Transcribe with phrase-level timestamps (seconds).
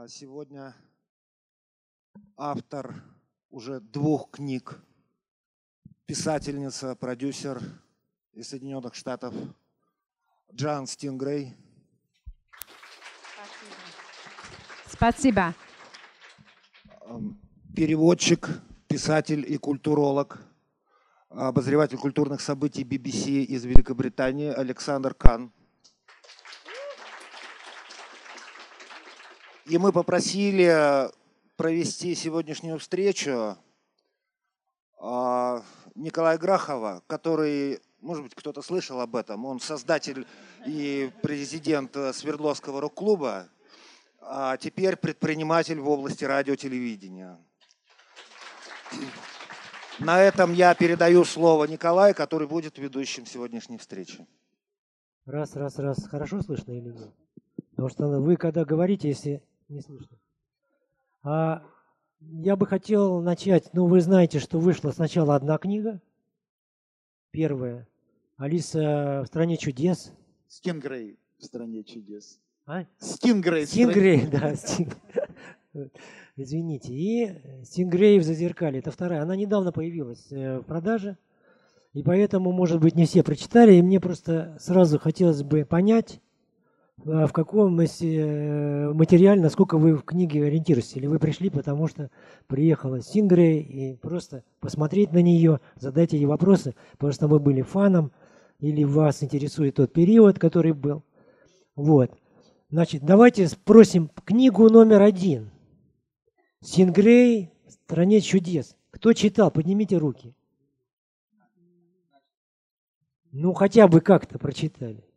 [0.00, 0.76] А сегодня
[2.36, 3.02] автор
[3.50, 4.80] уже двух книг,
[6.06, 7.60] писательница, продюсер
[8.32, 9.34] из Соединенных Штатов
[10.54, 11.56] Джан Стингрей.
[14.86, 15.52] Спасибо.
[17.74, 18.50] Переводчик,
[18.86, 20.38] писатель и культуролог,
[21.28, 25.52] обозреватель культурных событий BBC из Великобритании Александр Кан.
[29.68, 31.10] И мы попросили
[31.58, 33.58] провести сегодняшнюю встречу
[34.98, 35.62] а,
[35.94, 40.26] Николая Грахова, который, может быть, кто-то слышал об этом, он создатель
[40.64, 43.50] и президент Свердловского рок-клуба,
[44.22, 47.38] а теперь предприниматель в области радиотелевидения.
[49.98, 54.26] На этом я передаю слово Николаю, который будет ведущим сегодняшней встречи.
[55.26, 56.06] Раз, раз, раз.
[56.06, 57.10] Хорошо слышно или нет?
[57.72, 60.16] Потому что вы, когда говорите, если не слышно.
[61.22, 61.62] А
[62.20, 66.00] я бы хотел начать, ну вы знаете, что вышла сначала одна книга,
[67.30, 67.86] первая,
[68.36, 70.12] Алиса в стране чудес.
[70.48, 72.40] Стингрей в стране чудес.
[72.66, 72.84] А?
[72.98, 73.66] Стингрей.
[73.66, 74.54] Стингрей, да.
[74.54, 74.96] Стинг...
[76.36, 76.92] Извините.
[76.92, 79.22] И Стингрей в зазеркале, это вторая.
[79.22, 81.18] Она недавно появилась э, в продаже.
[81.94, 83.74] И поэтому, может быть, не все прочитали.
[83.74, 86.20] И мне просто сразу хотелось бы понять,
[87.04, 90.96] в каком э, материале, насколько вы в книге ориентируетесь?
[90.96, 92.10] Или вы пришли, потому что
[92.46, 98.12] приехала Сингрей и просто посмотреть на нее, задать ей вопросы, потому что вы были фаном,
[98.58, 101.04] или вас интересует тот период, который был.
[101.76, 102.10] Вот.
[102.70, 105.50] Значит, давайте спросим книгу номер один.
[106.60, 108.76] Сингрей в стране чудес.
[108.90, 109.50] Кто читал?
[109.50, 110.34] Поднимите руки.
[113.30, 115.07] Ну, хотя бы как-то прочитали.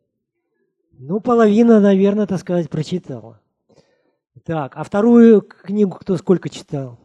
[1.04, 3.42] Ну, половина, наверное, так сказать, прочитала.
[4.44, 7.00] Так, а вторую книгу кто сколько читал?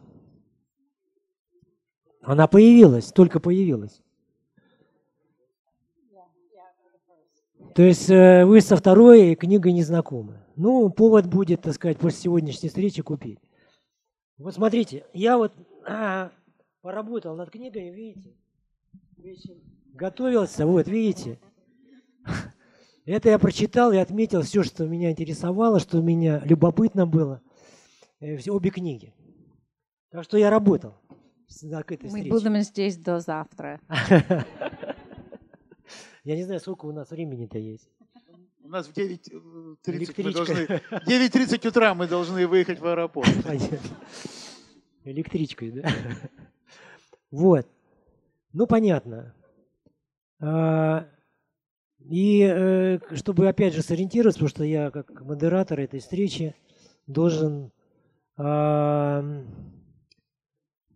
[2.21, 4.03] Она появилась, только появилась.
[7.73, 10.45] То есть э, вы со второй книгой не знакомы.
[10.55, 13.39] Ну, повод будет, так сказать, после сегодняшней встречи купить.
[14.37, 15.53] Вот смотрите, я вот
[15.87, 16.31] а,
[16.81, 18.35] поработал над книгой, видите,
[19.95, 21.39] готовился, вот, видите.
[23.07, 27.41] Это я прочитал и отметил все, что меня интересовало, что меня любопытно было.
[28.19, 29.13] Э, все, обе книги.
[30.11, 30.93] Так что я работал
[31.85, 33.79] к этой Мы будем здесь до завтра.
[36.23, 37.89] Я не знаю, сколько у нас времени-то есть.
[38.61, 40.53] У нас в 9.30 э, мы должны...
[41.07, 43.29] 9.30 утра мы должны выехать в аэропорт.
[45.05, 45.89] Электричкой, да?
[47.31, 47.65] Вот.
[48.51, 49.33] Ну, понятно.
[52.09, 56.55] И э, чтобы опять же сориентироваться, потому что я как модератор этой встречи
[57.05, 57.71] должен...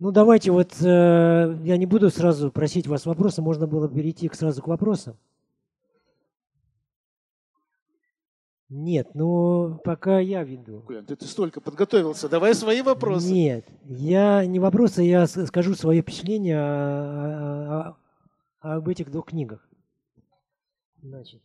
[0.01, 4.59] Ну давайте вот, э, я не буду сразу просить вас вопросы, можно было перейти сразу
[4.63, 5.15] к вопросам.
[8.67, 10.81] Нет, ну пока я веду.
[10.87, 13.31] Колян, ты, ты столько подготовился, давай свои вопросы.
[13.31, 17.97] Нет, я не вопросы, я скажу свои впечатления о,
[18.61, 19.67] о, о, об этих двух книгах.
[21.01, 21.41] Значит,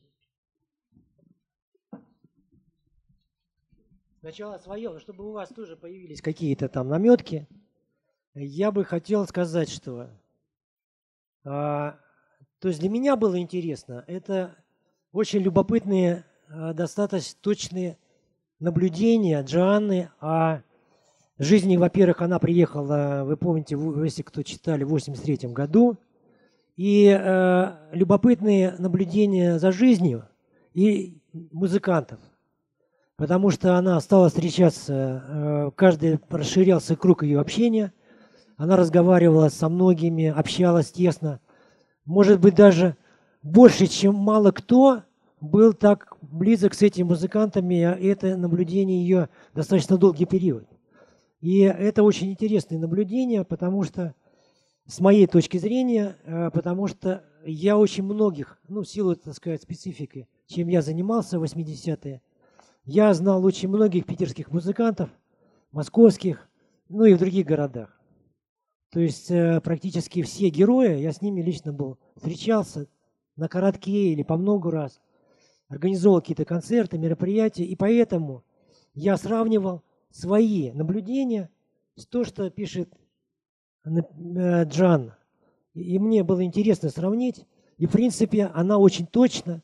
[4.21, 7.49] сначала свое, чтобы у вас тоже появились какие-то там наметки,
[8.35, 10.11] я бы хотел сказать, что
[11.45, 11.99] а,
[12.59, 14.55] то есть для меня было интересно, это
[15.13, 17.99] очень любопытные, а, достаточно точные
[18.59, 20.61] наблюдения Джоанны о
[21.39, 21.79] жизни.
[21.79, 25.97] Во-первых, она приехала, вы помните, если кто читали, в 83 году,
[26.77, 30.29] и э, любопытные наблюдения за жизнью
[30.75, 31.19] и
[31.53, 32.21] музыкантов.
[33.17, 37.93] Потому что она стала встречаться, э, каждый расширялся круг ее общения.
[38.59, 41.41] Она разговаривала со многими, общалась тесно.
[42.05, 42.97] Может быть, даже
[43.43, 45.03] больше, чем мало кто
[45.41, 50.67] был так близок с этими музыкантами, а это наблюдение ее достаточно долгий период.
[51.41, 54.15] И это очень интересное наблюдение, потому что
[54.87, 59.63] с моей точки зрения, э, потому что я очень многих, ну, в силу, так сказать,
[59.63, 62.23] специфики, чем я занимался в 80-е,
[62.85, 65.11] я знал очень многих питерских музыкантов,
[65.73, 66.49] московских,
[66.89, 68.01] ну и в других городах.
[68.91, 72.87] То есть э, практически все герои, я с ними лично был, встречался
[73.35, 75.01] на коротке или по много раз,
[75.69, 78.45] организовал какие-то концерты, мероприятия, и поэтому
[78.95, 81.51] я сравнивал свои наблюдения
[81.97, 82.95] с то, что пишет
[83.87, 85.13] Джан.
[85.75, 87.47] И мне было интересно сравнить.
[87.79, 89.63] И, в принципе, она очень точно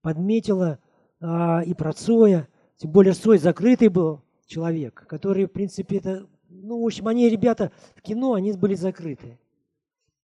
[0.00, 0.78] подметила
[1.20, 2.48] а, и про Цоя.
[2.76, 7.70] Тем более Цой закрытый был человек, который, в принципе, это, ну, в общем, они, ребята,
[7.94, 9.38] в кино, они были закрыты.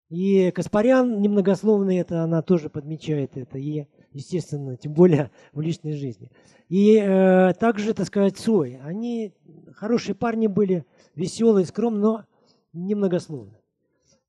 [0.09, 6.31] И Каспарян немногословный, это она тоже подмечает это, и, естественно, тем более в личной жизни.
[6.69, 8.81] И э, также, так сказать, Цой.
[8.83, 9.33] Они
[9.75, 10.85] хорошие парни были,
[11.15, 12.25] веселые, скромные, но
[12.73, 13.59] немногословны.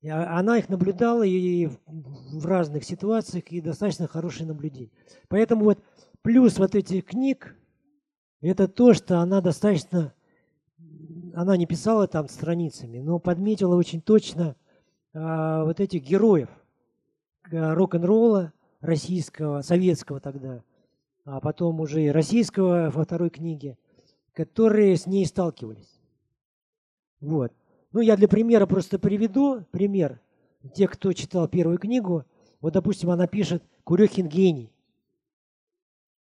[0.04, 4.92] А, она их наблюдала и в разных ситуациях, и достаточно хорошее наблюдение.
[5.28, 5.78] Поэтому вот
[6.22, 7.56] плюс вот этих книг,
[8.40, 10.14] это то, что она достаточно,
[11.34, 14.56] она не писала там страницами, но подметила очень точно
[15.12, 16.48] а, вот этих героев
[17.52, 20.64] а, рок-н-ролла российского, советского тогда,
[21.24, 23.76] а потом уже и российского во второй книге,
[24.32, 26.00] которые с ней сталкивались.
[27.20, 27.52] Вот.
[27.92, 30.20] Ну, я для примера просто приведу пример.
[30.74, 32.24] Те, кто читал первую книгу,
[32.60, 34.72] вот, допустим, она пишет «Курехин гений».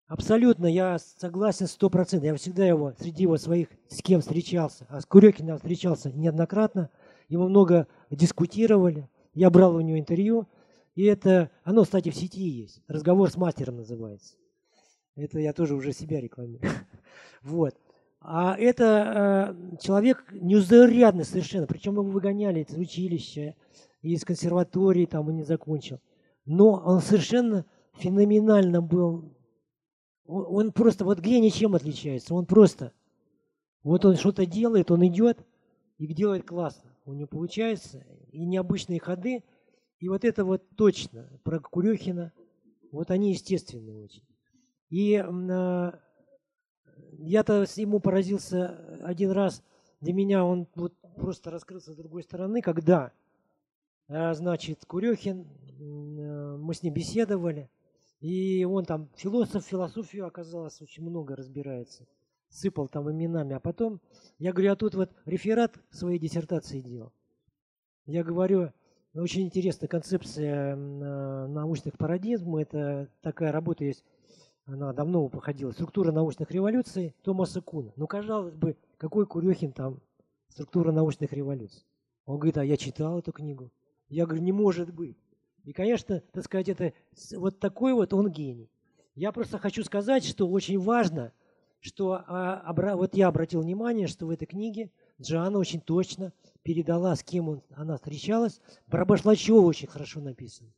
[0.06, 2.26] Абсолютно, я согласен сто процентов.
[2.26, 6.90] Я всегда его, среди его своих, с кем встречался, а с Курехиным встречался неоднократно,
[7.28, 10.46] ему много дискутировали, я брал у него интервью,
[10.94, 14.34] и это, оно, кстати, в сети есть, разговор с мастером называется.
[15.16, 16.70] Это я тоже уже себя рекламирую.
[17.42, 17.74] Вот.
[18.26, 23.54] А это э, человек неузарядный совершенно, причем его выгоняли из училища,
[24.00, 26.00] из консерватории, там он не закончил.
[26.46, 29.36] Но он совершенно феноменально был.
[30.24, 32.34] Он, он просто, вот гений чем отличается?
[32.34, 32.92] Он просто,
[33.82, 35.44] вот он что-то делает, он идет
[35.98, 36.96] и делает классно.
[37.04, 39.44] У него получается и необычные ходы.
[39.98, 42.32] И вот это вот точно про Курехина,
[42.90, 44.24] вот они естественные очень.
[44.88, 45.92] И э,
[47.18, 49.62] я-то ему поразился один раз.
[50.00, 53.12] Для меня он вот просто раскрылся с другой стороны, когда,
[54.08, 57.70] э, значит, Курехин, э, мы с ним беседовали,
[58.20, 62.06] и он там философ, философию оказалось очень много разбирается.
[62.48, 63.54] Сыпал там именами.
[63.54, 64.00] А потом,
[64.38, 67.12] я говорю, я тут вот реферат своей диссертации делал.
[68.06, 68.70] Я говорю,
[69.14, 72.56] очень интересная концепция э, научных парадигм.
[72.56, 74.04] Это такая работа есть
[74.66, 77.92] она давно походила, структура научных революций Томаса Куна.
[77.96, 80.00] Ну, казалось бы, какой Курехин там
[80.48, 81.84] структура научных революций?
[82.24, 83.70] Он говорит, а я читал эту книгу.
[84.08, 85.18] Я говорю, не может быть.
[85.64, 86.92] И, конечно, так сказать, это
[87.32, 88.70] вот такой вот он гений.
[89.14, 91.32] Я просто хочу сказать, что очень важно,
[91.80, 94.90] что а, вот я обратил внимание, что в этой книге
[95.20, 96.32] Джоанна очень точно
[96.62, 98.60] передала, с кем он, она встречалась.
[98.86, 100.72] Про Башлачева очень хорошо написано.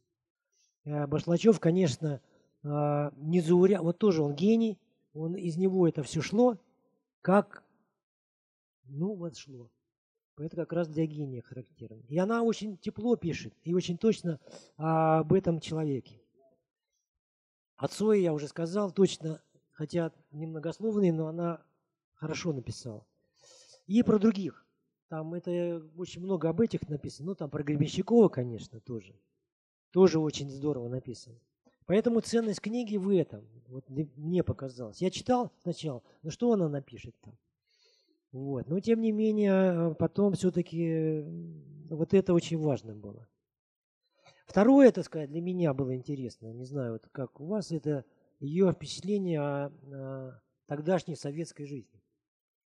[0.84, 2.20] Э, Башлачев, конечно,
[2.66, 3.80] незауря...
[3.80, 4.78] Вот тоже он гений,
[5.14, 6.58] он, из него это все шло,
[7.22, 7.64] как,
[8.84, 9.70] ну вот шло.
[10.38, 12.02] Это как раз для гения характерно.
[12.08, 14.38] И она очень тепло пишет и очень точно
[14.76, 16.20] а, об этом человеке.
[17.76, 19.42] От Сои я уже сказал, точно,
[19.72, 21.64] хотя немногословный, но она
[22.14, 23.06] хорошо написала.
[23.86, 24.66] И про других.
[25.08, 27.28] Там это очень много об этих написано.
[27.28, 29.14] Ну, там про Гребенщикова, конечно, тоже.
[29.92, 31.38] Тоже очень здорово написано.
[31.86, 35.00] Поэтому ценность книги в этом, вот мне показалось.
[35.00, 37.38] Я читал сначала, ну что она напишет там?
[38.32, 38.68] Вот.
[38.68, 41.22] Но тем не менее, потом все-таки
[41.88, 43.28] вот это очень важно было.
[44.46, 48.04] Второе, так сказать, для меня было интересно, не знаю, вот как у вас, это
[48.38, 52.02] ее впечатление о, о тогдашней советской жизни.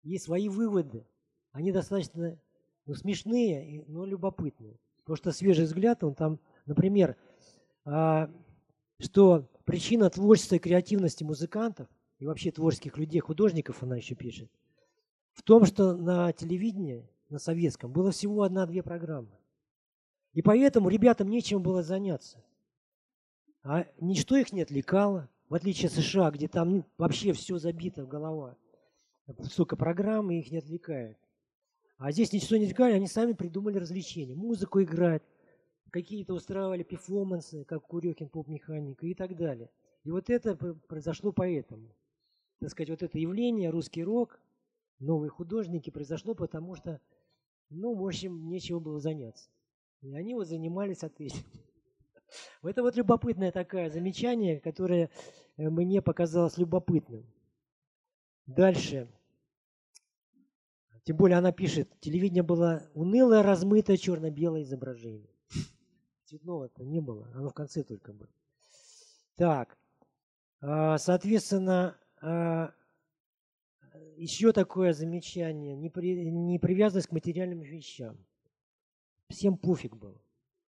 [0.03, 1.07] Есть свои выводы,
[1.53, 2.41] они достаточно
[2.87, 4.79] ну, смешные, но любопытные.
[4.99, 7.17] Потому что свежий взгляд, он там, например,
[7.85, 8.31] а,
[9.01, 11.89] что причина творчества и креативности музыкантов
[12.19, 14.51] и вообще творческих людей, художников она еще пишет,
[15.33, 19.39] в том, что на телевидении, на советском, было всего одна-две программы.
[20.33, 22.43] И поэтому ребятам нечем было заняться.
[23.63, 28.09] А ничто их не отвлекало, в отличие от США, где там вообще все забито в
[28.09, 28.57] голова.
[29.45, 31.19] Столько программ, и их не отвлекает.
[31.99, 34.35] А здесь ничто не отвлекает, они сами придумали развлечения.
[34.35, 35.23] Музыку играть,
[35.91, 39.71] какие-то устраивали перформансы, как Курехин, поп-механика и так далее.
[40.05, 41.95] И вот это произошло поэтому.
[42.61, 44.41] Так сказать, вот это явление, русский рок,
[44.99, 47.01] новые художники произошло, потому что,
[47.71, 49.51] ну, в общем, нечего было заняться.
[50.01, 51.41] И они вот занимались ответом.
[52.63, 55.11] Это вот любопытное такое замечание, которое
[55.57, 57.27] э, мне показалось любопытным.
[58.47, 59.09] Дальше.
[61.05, 65.31] Тем более она пишет, телевидение было унылое, размытое, черно-белое изображение.
[66.29, 68.29] Цветного-то не было, оно в конце только было.
[69.37, 69.79] Так,
[70.61, 72.75] а, соответственно, а,
[74.19, 78.19] еще такое замечание, непривязанность к материальным вещам.
[79.31, 80.21] Всем пофиг было.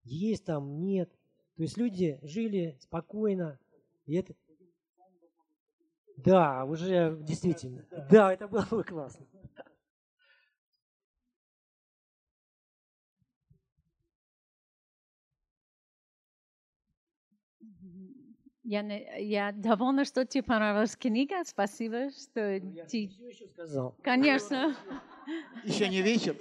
[0.04, 1.10] Есть там, нет.
[1.56, 3.58] То есть люди жили спокойно.
[4.06, 4.34] И это...
[6.16, 7.84] Да, уже действительно.
[8.08, 9.26] Да, это было бы классно.
[18.62, 18.82] Я,
[19.18, 21.42] я довольна, что тебе понравилась книга.
[21.44, 23.08] Спасибо, что ну, я ты...
[23.08, 23.96] Все еще сказал.
[24.02, 24.76] Конечно.
[25.64, 26.36] Еще не вечер.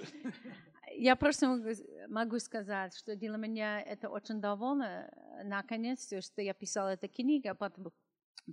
[0.96, 1.70] Я просто могу,
[2.10, 5.10] могу сказать, что для меня это очень довольно,
[5.46, 7.92] наконец-то, что я писала эту книгу, потому,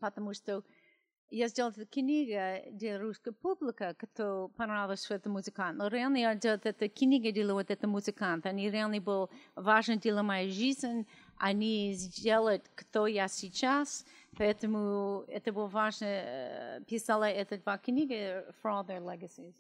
[0.01, 0.63] потому что
[1.31, 5.79] я сделала эту книгу для русской публики, кто понравилась этот музыкант.
[5.79, 8.51] Но реально я делала эту книгу для вот этого музыканта.
[8.51, 11.07] Они реально был важен для моей жизни.
[11.39, 14.05] Они сделают, кто я сейчас.
[14.37, 16.83] Поэтому это было важно.
[16.87, 19.55] Писала эти два книги for their legacies.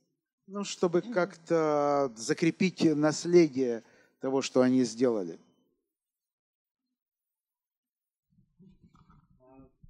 [0.46, 3.82] Ну, чтобы как-то закрепить наследие
[4.20, 5.38] того, что они сделали.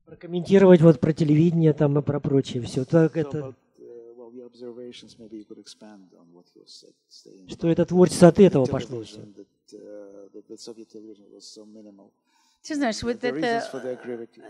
[0.04, 2.84] Прокомментировать вот про телевидение там и про прочее все.
[2.84, 3.54] Так это...
[7.48, 9.20] Что это творчество от этого пошло все.
[12.62, 13.62] Ты знаешь, вот это,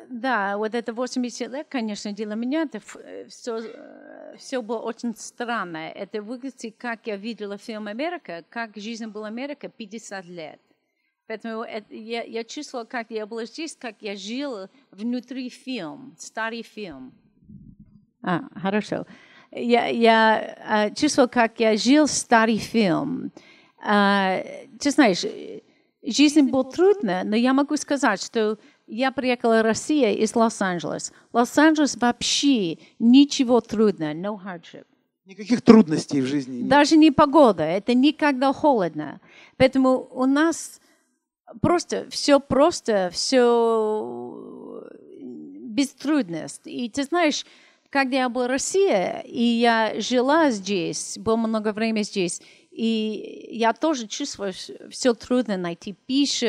[0.08, 2.80] да, вот это 80 лет, конечно, для меня это
[3.28, 3.60] все,
[4.38, 5.88] все было очень странно.
[5.90, 10.60] Это выглядит, как я видела фильм «Америка», как жизнь была Америка 50 лет.
[11.26, 16.62] Поэтому это, я, я чувствовала, как я была здесь, как я жила внутри фильма, старый
[16.62, 17.12] фильм.
[18.22, 19.06] А, хорошо.
[19.50, 23.32] Я, я чувствовала, как я жил старый фильм.
[23.88, 24.42] А,
[24.80, 25.24] ты знаешь,
[26.06, 31.12] Жизнь была трудная, но я могу сказать, что я приехала в Россию из Лос-Анджелеса.
[31.32, 34.86] Лос-Анджелес вообще ничего трудного, no hardship.
[35.24, 36.68] Никаких трудностей в жизни нет.
[36.68, 39.20] Даже не погода, это никогда холодно.
[39.56, 40.80] Поэтому у нас
[41.60, 44.84] просто все просто, все
[45.20, 46.86] без трудностей.
[46.86, 47.44] И ты знаешь,
[47.90, 52.40] когда я была в России, и я жила здесь, было много времени здесь,
[52.76, 54.52] и я тоже чувствую,
[54.90, 56.46] все трудно найти пищу,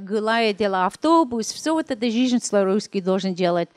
[0.00, 3.68] гуляя делать автобус, все вот это жизнь русский должен делать.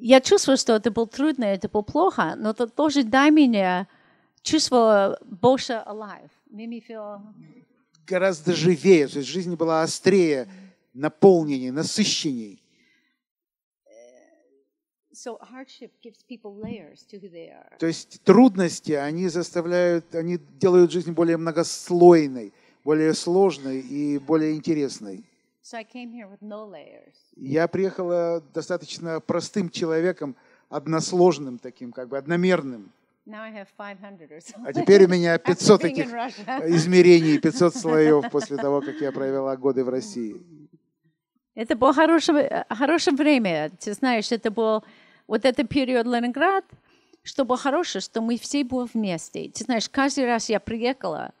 [0.00, 3.86] Я чувствую, что это было трудно, это было плохо, но это тоже дай мне
[4.40, 6.30] чувство больше alive.
[6.50, 7.20] Feel...
[8.06, 10.48] Гораздо живее, то есть жизнь была острее,
[10.94, 12.62] наполненнее, насыщенней.
[17.78, 22.52] То есть трудности, они заставляют, они делают жизнь более многослойной,
[22.84, 25.24] более сложной и более интересной.
[27.36, 30.36] Я приехала достаточно простым человеком,
[30.68, 32.92] односложным таким, как бы одномерным.
[34.64, 36.06] А теперь у меня 500 таких
[36.64, 40.40] измерений, 500 слоев после того, как я провела годы в России.
[41.54, 43.70] Это было хорошее, хорошее время.
[43.80, 44.84] Ты знаешь, это был
[45.28, 46.64] вот этот период Ленинград,
[47.22, 49.50] что было хорошее, что мы все были вместе.
[49.50, 51.32] Ты знаешь, каждый раз я приехала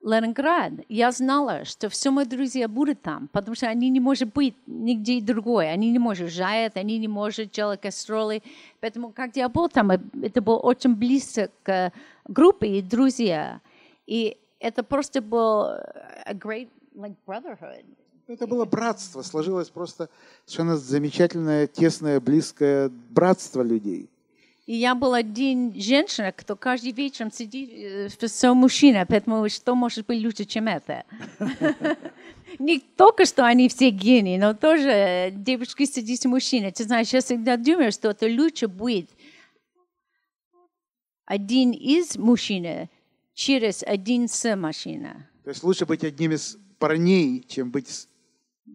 [0.00, 4.32] в Ленинград, я знала, что все мои друзья будут там, потому что они не могут
[4.32, 5.70] быть нигде другой.
[5.70, 8.42] Они не могут жать, они не могут делать гастроли.
[8.80, 11.92] Поэтому, когда я был там, это было очень близко к
[12.26, 13.60] группе и друзья.
[14.06, 17.84] И это просто был a great like brotherhood.
[18.28, 20.08] Это было братство, сложилось просто
[20.46, 24.08] совершенно замечательное, тесное, близкое братство людей.
[24.64, 30.06] И я была один женщина, кто каждый вечер сидит, э, все мужчина, поэтому что может
[30.06, 31.04] быть лучше, чем это?
[32.60, 36.70] Не только что они все гении, но тоже девушки сидят с мужчиной.
[36.70, 39.10] Ты знаешь, я всегда думаю, что это лучше будет
[41.24, 42.88] один из мужчин
[43.34, 45.28] через один с мужчина.
[45.42, 48.06] То есть лучше быть одним из парней, чем быть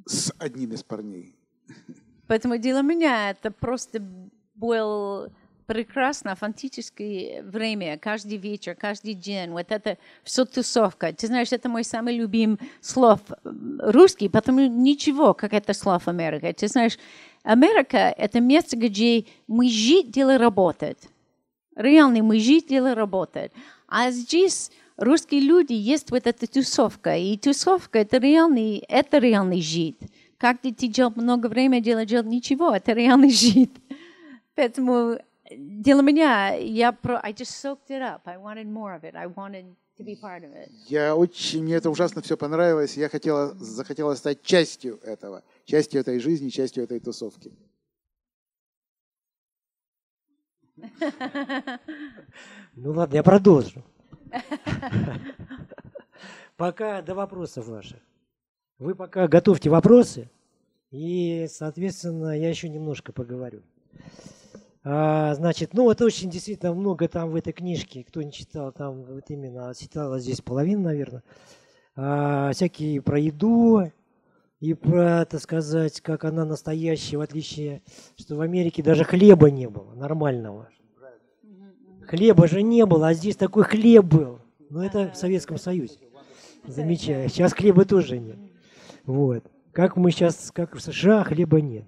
[0.06, 1.36] с одним из парней.
[2.28, 4.02] Поэтому для меня это просто
[4.56, 5.30] был
[5.66, 11.14] прекрасно, фантастическое время, каждый вечер, каждый день, вот это все тусовка.
[11.14, 16.52] Ты знаешь, это мой самый любимый слов русский, потому ничего, как это слов Америка.
[16.54, 16.98] Ты знаешь,
[17.44, 21.10] Америка– это место, где жить, дело работать.
[21.76, 23.52] Реально мы жить, дело работать.
[23.88, 27.16] А здесь русские люди есть вот эта тусовка.
[27.16, 29.98] И тусовка это реальный, это реальный жид.
[30.38, 33.72] Как ты делал много времени, делал, делал ничего, это реальный жид.
[34.56, 35.18] Поэтому
[35.50, 38.22] для меня, я про, I just soaked it up.
[38.26, 39.16] I wanted more of it.
[39.16, 39.66] I wanted
[39.98, 40.70] to be part of it.
[40.88, 42.98] Я очень, мне это ужасно все понравилось.
[42.98, 47.52] Я хотела, захотела стать частью этого, частью этой жизни, частью этой тусовки.
[52.76, 53.84] Ну ладно, я продолжу.
[56.58, 58.00] Пока до вопросов ваших.
[58.80, 60.30] Вы пока готовьте вопросы,
[60.92, 63.62] и, соответственно, я еще немножко поговорю.
[64.84, 69.04] А, значит, ну, это очень действительно много там в этой книжке, кто не читал, там
[69.04, 71.24] вот именно читала здесь половина, наверное.
[71.96, 73.92] А, всякие про еду,
[74.60, 77.82] и про, так сказать, как она настоящая, в отличие,
[78.16, 80.70] что в Америке даже хлеба не было нормального.
[82.08, 84.40] Хлеба же не было, а здесь такой хлеб был.
[84.70, 86.00] Но это в Советском Союзе.
[86.66, 87.28] Замечаю.
[87.30, 88.38] Сейчас хлеба тоже нет.
[89.06, 89.44] Вот.
[89.74, 91.86] Как мы сейчас, как в США, хлеба нет.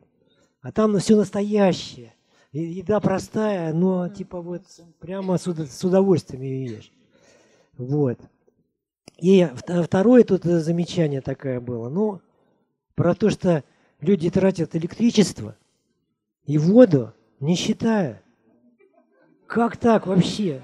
[0.61, 2.13] А там ну, все настоящее.
[2.51, 4.63] Еда простая, но типа вот
[4.99, 6.91] прямо с удовольствием ее ешь.
[7.77, 8.19] Вот.
[9.21, 9.47] И
[9.85, 11.89] второе тут замечание такое было.
[11.89, 12.21] Ну,
[12.95, 13.63] про то, что
[14.01, 15.55] люди тратят электричество
[16.45, 18.21] и воду, не считая.
[19.49, 20.61] Как так вообще?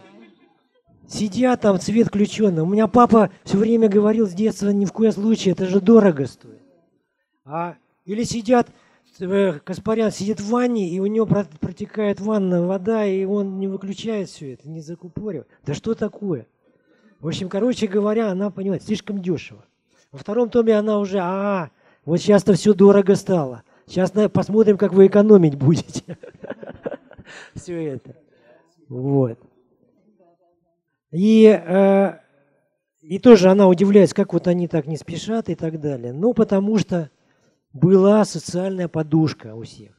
[1.08, 2.62] Сидят там, цвет включенный.
[2.62, 6.28] У меня папа все время говорил с детства, ни в коем случае, это же дорого
[6.28, 6.62] стоит.
[7.46, 8.68] А, или сидят,
[9.20, 14.30] э, Каспарян сидит в ванне, и у него протекает ванна вода, и он не выключает
[14.30, 15.46] все это, не закупорив.
[15.66, 16.46] Да что такое?
[17.20, 19.66] В общем, короче говоря, она, понимает, слишком дешево.
[20.12, 21.72] Во втором томе она уже, а,
[22.06, 23.64] вот сейчас-то все дорого стало.
[23.88, 26.20] Сейчас посмотрим, как вы экономить будете.
[27.56, 28.25] Все это.
[28.90, 29.40] Вот.
[31.12, 32.20] И, э,
[33.02, 36.14] и тоже она удивляется, как вот они так не спешат и так далее.
[36.14, 37.10] Ну, потому что
[37.72, 39.96] была социальная подушка у всех.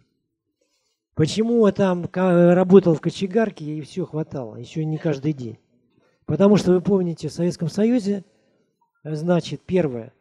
[1.14, 5.58] Почему я там работал в кочегарке и все хватало, еще не каждый день.
[6.26, 8.24] Потому что вы помните, в Советском Союзе,
[9.02, 10.12] значит, первое,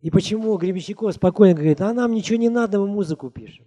[0.00, 3.66] и почему Гребенщиков спокойно говорит, а нам ничего не надо, мы музыку пишем.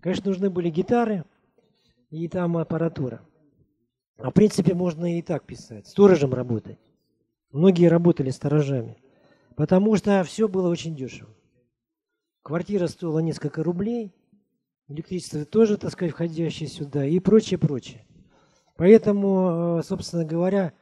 [0.00, 1.24] Конечно, нужны были гитары
[2.10, 3.22] и там аппаратура.
[4.22, 6.78] А в принципе можно и так писать, сторожем работать.
[7.52, 8.98] Многие работали сторожами,
[9.56, 11.30] потому что все было очень дешево.
[12.42, 14.12] Квартира стоила несколько рублей,
[14.88, 18.06] электричество тоже, так сказать, входящее сюда и прочее, прочее.
[18.76, 20.72] Поэтому, э, собственно говоря,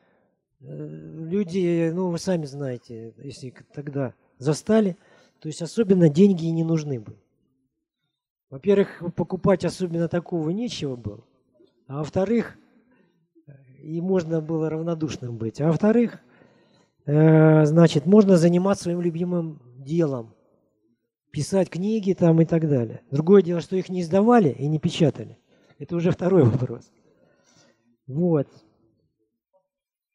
[0.61, 4.96] э, люди, ну, вы сами знаете, если тогда застали,
[5.40, 7.18] то есть особенно деньги и не нужны были.
[8.51, 11.24] Во-первых, покупать особенно такого нечего было,
[11.87, 12.57] а во-вторых,
[13.88, 15.62] и можно было равнодушным быть.
[15.62, 16.20] А во-вторых,
[17.07, 20.35] э, значит, можно заниматься своим любимым делом,
[21.31, 23.01] писать книги там и так далее.
[23.11, 25.38] Другое дело, что их не издавали и не печатали.
[25.79, 26.90] Это уже второй вопрос.
[28.07, 28.46] Вот.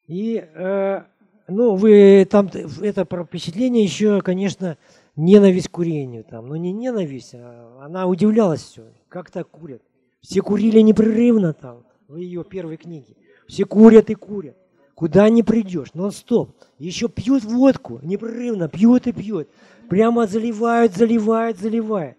[0.06, 1.02] И, э,
[1.48, 4.78] ну, вы там, это про впечатление еще, конечно,
[5.16, 6.46] ненависть к курению там.
[6.46, 8.84] Но не ненависть, а она удивлялась все.
[9.08, 9.82] Как так курят?
[10.20, 13.16] Все курили непрерывно там в ее первой книге.
[13.46, 14.56] Все курят и курят.
[14.94, 16.50] Куда не придешь, нон-стоп.
[16.78, 19.48] Еще пьют водку, непрерывно пьют и пьют.
[19.88, 22.16] Прямо заливают, заливают, заливают.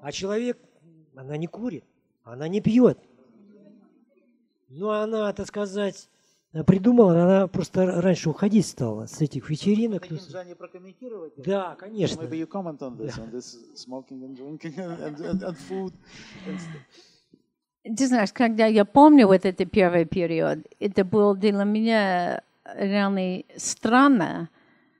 [0.00, 0.58] А человек,
[1.14, 1.84] она не курит,
[2.24, 2.98] она не пьет.
[4.70, 6.08] Ну, она, так сказать,
[6.66, 10.10] придумала, она просто раньше уходить стала с этих вечеринок.
[10.10, 11.34] Нельзя не прокомментировать?
[11.36, 12.22] Да, конечно.
[12.22, 15.92] Maybe you comment on this, on this smoking and drinking and, and, and food.
[16.46, 16.58] And
[17.84, 22.42] ты знаешь, когда я помню вот этот первый период, это было для меня
[22.74, 24.48] реально странно,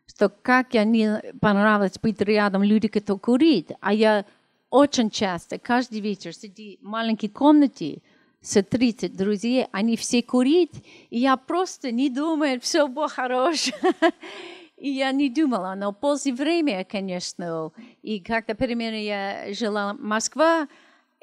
[0.07, 4.25] что как я не понравилось быть рядом люди, кто курит, а я
[4.71, 8.03] очень часто, каждый вечер сидя в маленькой комнате
[8.43, 10.71] с 30 друзей, они все курят,
[11.09, 13.75] и я просто не думаю, все было хорошее.
[14.77, 17.71] И я не думала, но после времени, конечно,
[18.03, 20.67] и как-то перемены я жила в Москве,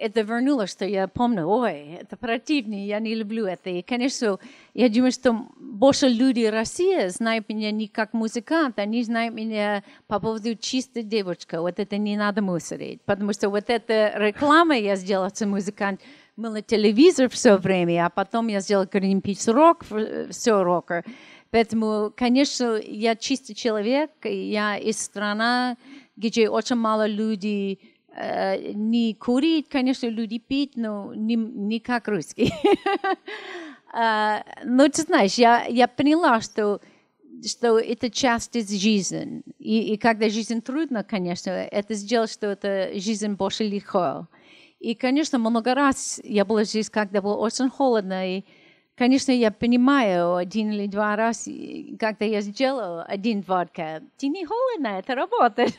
[0.01, 3.69] это вернуло, что я помню, ой, это противно, я не люблю это.
[3.69, 4.39] И, конечно,
[4.73, 10.19] я думаю, что больше люди России знают меня не как музыкант, они знают меня по
[10.19, 11.55] поводу чистой девочки.
[11.55, 13.01] Вот это не надо мусорить.
[13.03, 16.01] Потому что вот эта реклама я сделала с музыкант,
[16.35, 21.05] был на телевизор все время, а потом я сделала Greenpeace Rock, все рокер.
[21.51, 25.77] Поэтому, конечно, я чистый человек, я из страны,
[26.15, 32.51] где очень мало людей Э, не курить, конечно, люди пить, но не, не как русские.
[33.93, 36.81] А, но ты знаешь, я, я поняла, что,
[37.45, 39.43] что это часть из жизни.
[39.59, 44.27] И, и когда жизнь трудна, конечно, это сделать, что это жизнь больше легко.
[44.79, 48.43] И, конечно, много раз я была здесь, когда было очень холодно, и,
[48.95, 51.47] конечно, я понимаю, один или два раз,
[51.99, 55.77] когда я сделала один водка, ты не холодно, это работает.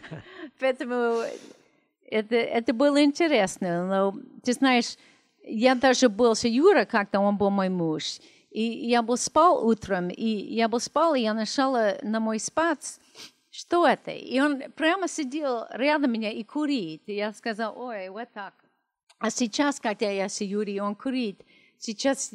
[0.60, 1.24] Поэтому
[2.10, 3.86] это, это было интересно.
[3.86, 4.96] Но, ты знаешь,
[5.42, 8.20] я даже был с Юра, когда он был мой муж.
[8.50, 12.98] И я был спал утром, и я был спал, и я нашла на мой спать,
[13.50, 14.10] что это?
[14.10, 17.02] И он прямо сидел рядом меня и курит.
[17.06, 18.54] И я сказала, ой, вот так.
[19.18, 21.42] А сейчас, когда я с Юрием, он курит,
[21.78, 22.32] сейчас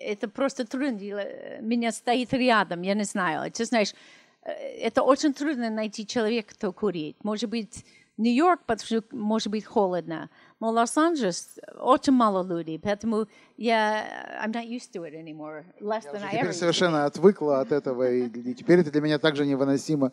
[0.00, 1.24] это просто трудно.
[1.60, 3.50] Меня стоит рядом, я не знаю.
[3.50, 3.94] Ты знаешь,
[4.42, 7.16] это очень трудно найти человека, кто курит.
[7.24, 7.84] Может быть,
[8.20, 10.28] Нью-Йорк, потому что может быть холодно.
[10.60, 14.04] Но Лос-Анджелес очень мало людей, поэтому я
[14.44, 15.64] I'm not used to it anymore.
[15.80, 19.18] Less than I теперь ever совершенно отвыкла от этого, и, и теперь это для меня
[19.18, 20.12] так же невыносимо,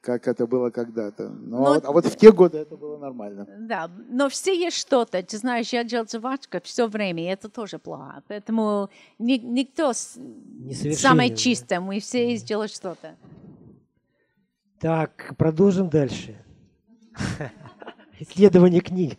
[0.00, 1.28] как это было когда-то.
[1.30, 3.48] Но, но, а вот в те годы это было нормально.
[3.58, 5.20] Да, но все есть что-то.
[5.20, 8.22] Ты знаешь, я делал жвачка все время, и это тоже плохо.
[8.28, 13.16] Поэтому ни, никто не самое чистое, мы все сделали что-то.
[14.78, 16.36] Так, продолжим дальше.
[18.20, 19.18] Исследование книг.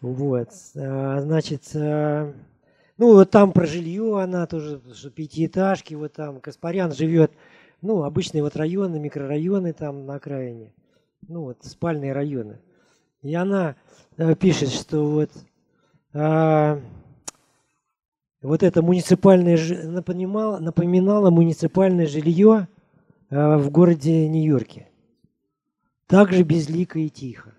[0.00, 0.48] Вот.
[0.76, 2.32] А, значит, а,
[2.98, 7.32] ну вот там про жилье она тоже, что пятиэтажки, вот там Каспарян живет,
[7.82, 10.72] ну, обычные вот районы, микрорайоны там на окраине,
[11.28, 12.60] ну вот спальные районы.
[13.22, 13.76] И она
[14.16, 15.30] а, пишет, что вот
[16.12, 16.80] а,
[18.42, 22.68] вот это муниципальное напоминало, напоминало муниципальное жилье
[23.28, 24.86] в городе Нью-Йорке.
[26.06, 27.54] Также безлико и тихо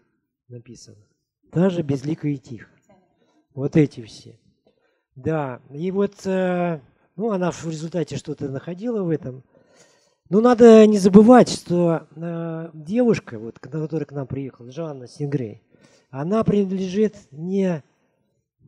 [0.48, 1.06] написано.
[1.52, 2.70] Даже безлико и тихо.
[3.54, 4.40] Вот эти все.
[5.16, 6.80] Да, и вот, э,
[7.16, 9.44] ну, она в результате что-то находила в этом.
[10.30, 15.64] Но надо не забывать, что э, девушка, вот, которая к нам приехала, Жанна Сингрей,
[16.10, 17.84] она принадлежит не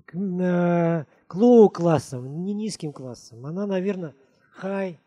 [0.06, 3.46] к, э, к лоу-классам, не низким классам.
[3.46, 4.16] Она, наверное,
[4.62, 4.98] high,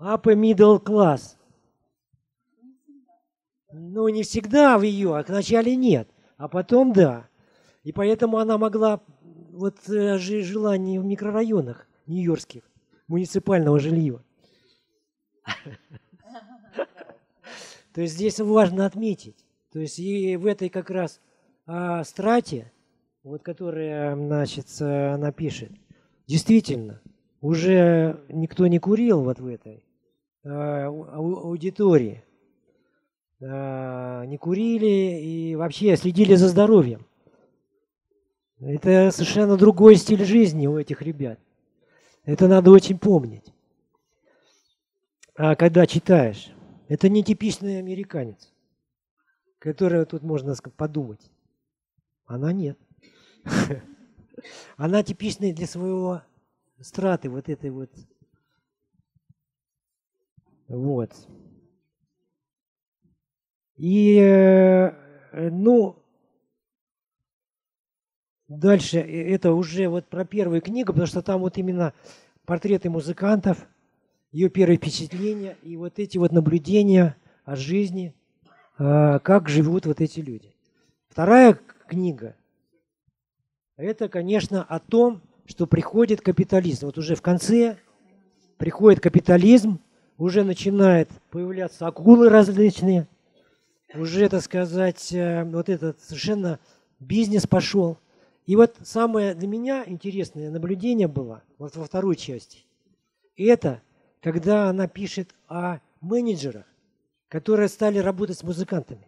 [0.00, 1.36] upper middle class.
[3.72, 7.28] Ну, не всегда в ее, а вначале нет, а потом да.
[7.84, 9.00] И поэтому она могла,
[9.50, 12.62] вот э, жила не в микрорайонах нью-йоркских,
[13.08, 14.20] муниципального жилья.
[17.94, 19.44] То есть здесь важно отметить.
[19.72, 21.20] То есть и в этой как раз
[21.66, 22.72] а, страте,
[23.22, 25.70] вот которая, значит, она пишет,
[26.26, 27.00] действительно,
[27.40, 29.84] уже никто не курил вот в этой
[30.44, 32.24] а, аудитории.
[33.42, 37.04] Э, не курили и вообще следили за здоровьем.
[38.60, 41.40] Это совершенно другой стиль жизни у этих ребят.
[42.24, 43.52] Это надо очень помнить.
[45.34, 46.52] А когда читаешь,
[46.86, 48.52] это не типичный американец,
[49.58, 51.28] который тут можно подумать.
[52.26, 52.78] Она нет.
[54.76, 56.22] Она типичная для своего
[56.80, 57.90] страты, вот этой вот.
[60.68, 61.10] Вот.
[63.82, 64.92] И, э,
[65.50, 65.96] ну,
[68.46, 71.92] дальше э, это уже вот про первую книгу, потому что там вот именно
[72.44, 73.66] портреты музыкантов,
[74.30, 78.14] ее первые впечатления и вот эти вот наблюдения о жизни,
[78.78, 80.54] э, как живут вот эти люди.
[81.08, 82.36] Вторая книга–
[83.76, 86.86] это, конечно, о том, что приходит капитализм.
[86.86, 87.78] Вот уже в конце
[88.58, 89.80] приходит капитализм,
[90.18, 93.08] уже начинает появляться акулы различные,
[93.94, 96.58] уже, так сказать, э, вот этот совершенно
[97.00, 97.98] бизнес пошел.
[98.46, 102.64] И вот самое для меня интересное наблюдение было вот во второй части.
[103.36, 103.82] Это
[104.20, 106.64] когда она пишет о менеджерах,
[107.28, 109.06] которые стали работать с музыкантами.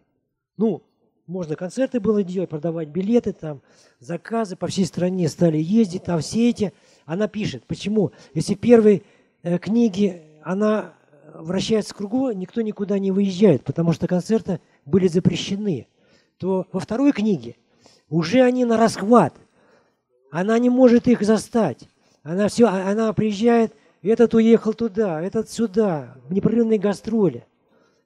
[0.57, 0.83] Ну,
[1.27, 3.61] можно концерты было делать, продавать билеты, там,
[3.99, 6.73] заказы по всей стране стали ездить, там все эти.
[7.05, 8.11] Она пишет, почему?
[8.33, 9.03] Если первые
[9.43, 10.93] э, книги, она
[11.33, 15.87] вращается в кругу, никто никуда не выезжает, потому что концерты были запрещены,
[16.37, 17.55] то во второй книге
[18.09, 19.35] уже они на расхват.
[20.31, 21.87] Она не может их застать.
[22.23, 27.45] Она все, а, она приезжает, этот уехал туда, этот сюда, в непрерывные гастроли.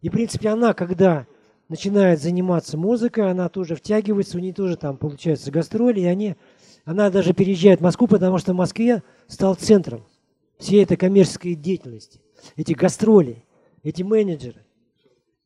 [0.02, 1.26] И, в принципе, она, когда
[1.68, 6.36] начинает заниматься музыкой, она тоже втягивается, у нее тоже там получаются гастроли, и они,
[6.86, 10.04] она даже переезжает в Москву, потому что в Москве стал центром
[10.58, 12.22] всей этой коммерческой деятельности,
[12.56, 13.44] эти гастроли,
[13.84, 14.66] эти менеджеры.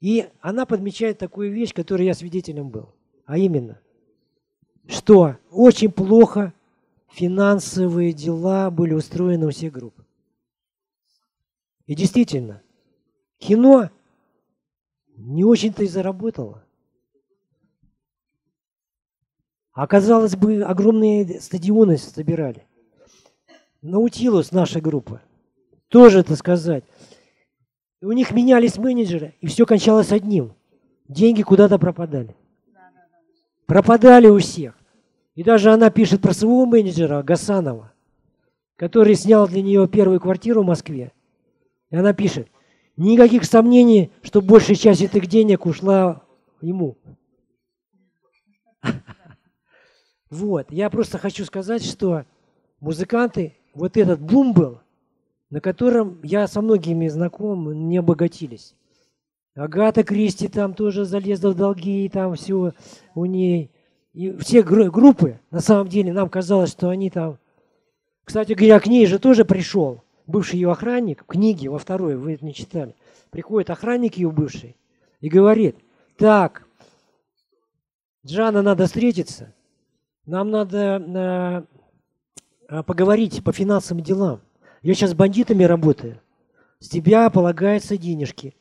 [0.03, 2.89] И она подмечает такую вещь, которой я свидетелем был.
[3.25, 3.79] А именно,
[4.85, 6.53] что очень плохо
[7.13, 9.95] финансовые дела были устроены у всех групп.
[11.85, 12.61] И действительно,
[13.37, 13.91] кино
[15.15, 16.65] не очень-то и заработало.
[19.71, 22.67] А казалось бы, огромные стадионы собирали.
[23.81, 25.21] Наутилус наша группа.
[25.87, 26.83] Тоже, так сказать,
[28.03, 30.55] и у них менялись менеджеры, и все кончалось одним.
[31.07, 32.35] Деньги куда-то пропадали.
[33.65, 34.77] Пропадали у всех.
[35.35, 37.93] И даже она пишет про своего менеджера Гасанова,
[38.75, 41.13] который снял для нее первую квартиру в Москве.
[41.91, 42.49] И она пишет,
[42.97, 46.23] никаких сомнений, что большая часть этих денег ушла
[46.59, 46.97] ему.
[50.29, 52.25] Вот, я просто хочу сказать, что
[52.81, 54.82] музыканты, вот этот бум был,
[55.53, 58.73] на котором я со многими знаком, не обогатились.
[59.53, 62.73] Агата Кристи там тоже залезла в долги, и там все
[63.13, 63.69] у ней.
[64.13, 67.37] И все группы, на самом деле, нам казалось, что они там...
[68.23, 72.33] Кстати говоря, к ней же тоже пришел бывший ее охранник, в книге во второй, вы
[72.33, 72.95] это не читали.
[73.29, 74.75] Приходит охранник ее бывший
[75.21, 75.75] и говорит,
[76.17, 76.65] так,
[78.25, 79.53] Джана надо встретиться,
[80.25, 81.67] нам надо
[82.69, 84.41] э, поговорить по финансовым делам.
[84.83, 86.21] Я сейчас с бандитами работаю.
[86.79, 88.53] С тебя полагаются денежки.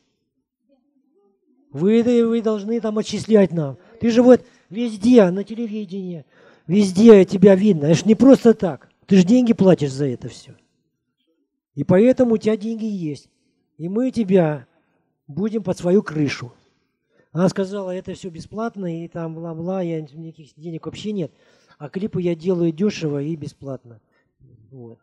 [1.71, 3.77] Вы, вы должны там отчислять нам.
[3.99, 6.25] Ты же вот везде, на телевидении,
[6.65, 7.87] везде тебя видно.
[7.87, 8.89] Это же не просто так.
[9.05, 10.55] Ты же деньги платишь за это все.
[11.75, 13.29] И поэтому у тебя деньги есть.
[13.77, 14.65] И мы тебя
[15.27, 16.53] будем под свою крышу.
[17.33, 21.33] Она сказала, это все бесплатно, и там бла-бла, я никаких денег вообще нет.
[21.79, 23.99] А клипы я делаю дешево и бесплатно.
[24.69, 24.99] Вот.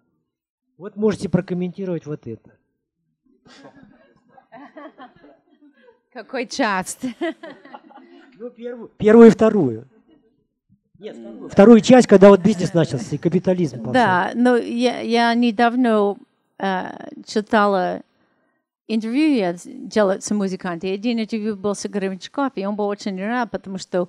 [0.81, 2.53] Вот можете прокомментировать вот это.
[6.11, 7.05] Какой часть?
[8.39, 9.87] Ну, первую, первую и вторую.
[10.99, 11.49] Нет, вторую.
[11.51, 13.93] вторую часть, когда вот бизнес начался и капитализм пошел.
[13.93, 16.17] Да, но я, я недавно
[16.59, 18.01] э, читала
[18.89, 23.23] интервью, я делала с музыкантом, и один интервью был с Громичков, и он был очень
[23.23, 24.09] рад, потому что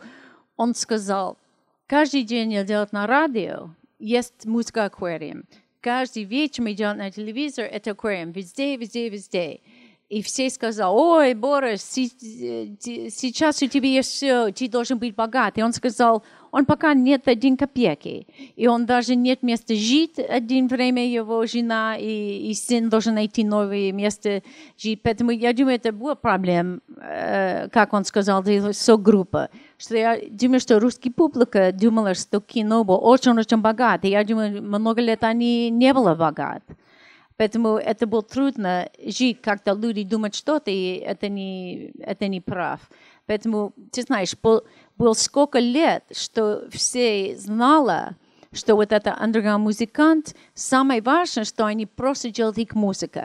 [0.56, 1.38] он сказал,
[1.88, 5.44] каждый день я делаю на радио, есть музыка аквариум
[5.82, 9.60] каждый вечер мы идем на телевизор, это аквариум, везде, везде, везде.
[10.10, 15.58] И все сказали, ой, Борис, сейчас у тебя есть все, ты должен быть богат.
[15.58, 18.28] И он сказал, он пока нет один копейки.
[18.58, 20.20] И он даже нет места жить.
[20.20, 24.44] Один время его жена и, и сын должен найти новое место
[24.78, 25.00] жить.
[25.02, 29.50] Поэтому я думаю, это была проблема, э, как он сказал, со группа.
[29.82, 34.06] Что я думаю, что русский публика думала, что кино было очень-очень богат.
[34.06, 36.78] И я думаю, много лет они не были богаты.
[37.36, 42.80] Поэтому это было трудно жить, как-то люди думают что-то, и это не, это не прав.
[43.26, 44.62] Поэтому, ты знаешь, был,
[45.00, 48.16] был сколько лет, что все знали,
[48.54, 53.22] что вот это underground музыкант, самое важное, что они просто делают их музыку.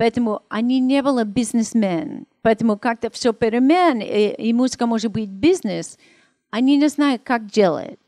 [0.00, 2.26] Поэтому они не были бизнесмен.
[2.40, 5.98] Поэтому как-то все перемен, и, музыка может быть бизнес,
[6.48, 7.98] они не знают, как делать.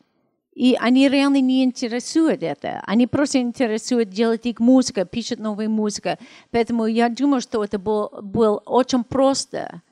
[0.55, 2.83] И они реально не интересуют это.
[2.87, 6.17] Они просто интересуют делать их музыку, пишут новую музыку.
[6.51, 9.83] Поэтому я думаю, что это было, было очень просто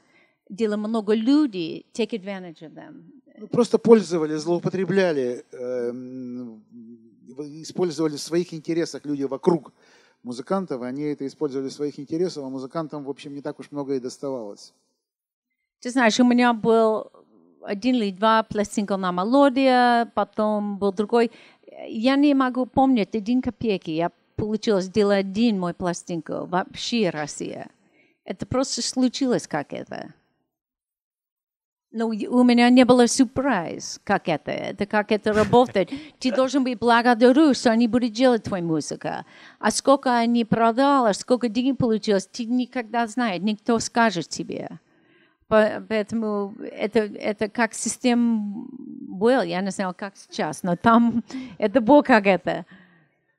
[0.49, 3.03] для много людей take advantage of them.
[3.39, 5.93] Ну, просто пользовали, злоупотребляли, э,
[7.61, 9.75] использовали в своих интересах люди вокруг
[10.23, 13.95] музыкантов, они это использовали в своих интересах, а музыкантам, в общем, не так уж много
[13.95, 14.73] и доставалось.
[15.81, 17.11] Ты знаешь, у меня был
[17.63, 21.31] один или два пластинка на мелодия, потом был другой.
[21.87, 23.91] Я не могу помнить один копейки.
[23.91, 27.71] Я получилось сделать один мой пластинку вообще Россия.
[28.25, 30.15] Это просто случилось как это.
[31.93, 35.91] Но у меня не было сюрприз, как это, это как это работает.
[36.21, 39.09] Ты должен быть благодарен, что они будут делать твою музыку.
[39.59, 44.79] А сколько они продали, сколько денег получилось, ты никогда знаешь, никто скажет тебе.
[45.49, 51.25] Поэтому это, это как система был, я не знаю, как сейчас, но там
[51.59, 52.67] это было как это.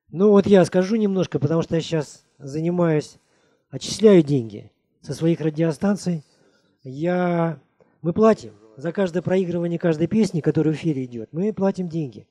[0.09, 3.15] Ну вот я скажу немножко, потому что я сейчас занимаюсь,
[3.69, 6.25] отчисляю деньги со своих радиостанций.
[6.83, 7.59] Я,
[8.01, 12.27] мы платим за каждое проигрывание каждой песни, которая в эфире идет, мы платим деньги.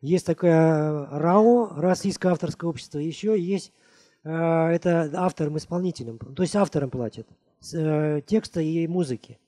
[0.00, 3.72] Есть такое РАО, Российское авторское общество, еще есть,
[4.24, 7.26] э, это автором-исполнителем, то есть авторам платят
[7.72, 9.38] э, текста и музыки.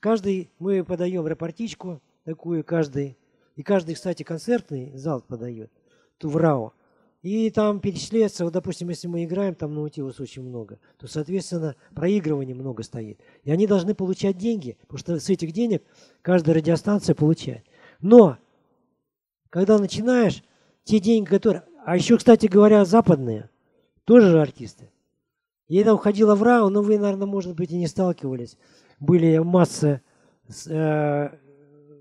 [0.00, 3.16] Каждый мы подаем репортичку такую, каждый,
[3.56, 5.70] и каждый, кстати, концертный зал подает,
[6.18, 6.72] ту в РАО.
[7.24, 12.52] И там перечисляется, вот, допустим, если мы играем, там Наутилус очень много, то, соответственно, проигрываний
[12.52, 13.18] много стоит.
[13.44, 15.82] И они должны получать деньги, потому что с этих денег
[16.20, 17.64] каждая радиостанция получает.
[18.02, 18.36] Но,
[19.48, 20.44] когда начинаешь,
[20.82, 21.64] те деньги, которые...
[21.86, 23.48] А еще, кстати говоря, западные,
[24.04, 24.90] тоже артисты.
[25.66, 28.58] Я там ходила в РАО, но вы, наверное, может быть, и не сталкивались.
[29.00, 30.02] Были масса
[30.66, 31.28] э,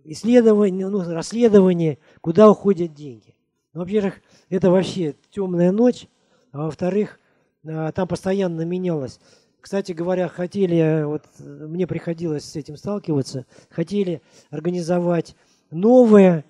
[0.04, 3.34] исследований, ну, расследований, куда уходят деньги.
[3.74, 4.22] Ну, во-первых,
[4.54, 6.08] это вообще темная ночь,
[6.52, 7.20] а во-вторых,
[7.64, 9.20] э, там постоянно менялось.
[9.60, 15.36] Кстати говоря, хотели, вот мне приходилось с этим сталкиваться, хотели организовать
[15.72, 16.46] новое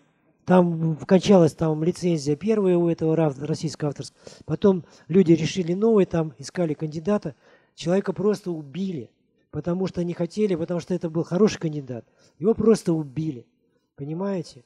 [0.45, 4.19] там кончалась там лицензия первая у этого российского авторского.
[4.45, 7.33] Потом люди решили новый, там искали кандидата.
[7.75, 9.09] Человека просто убили,
[9.51, 12.05] потому что не хотели, потому что это был хороший кандидат.
[12.39, 13.47] Его просто убили.
[13.95, 14.65] Понимаете?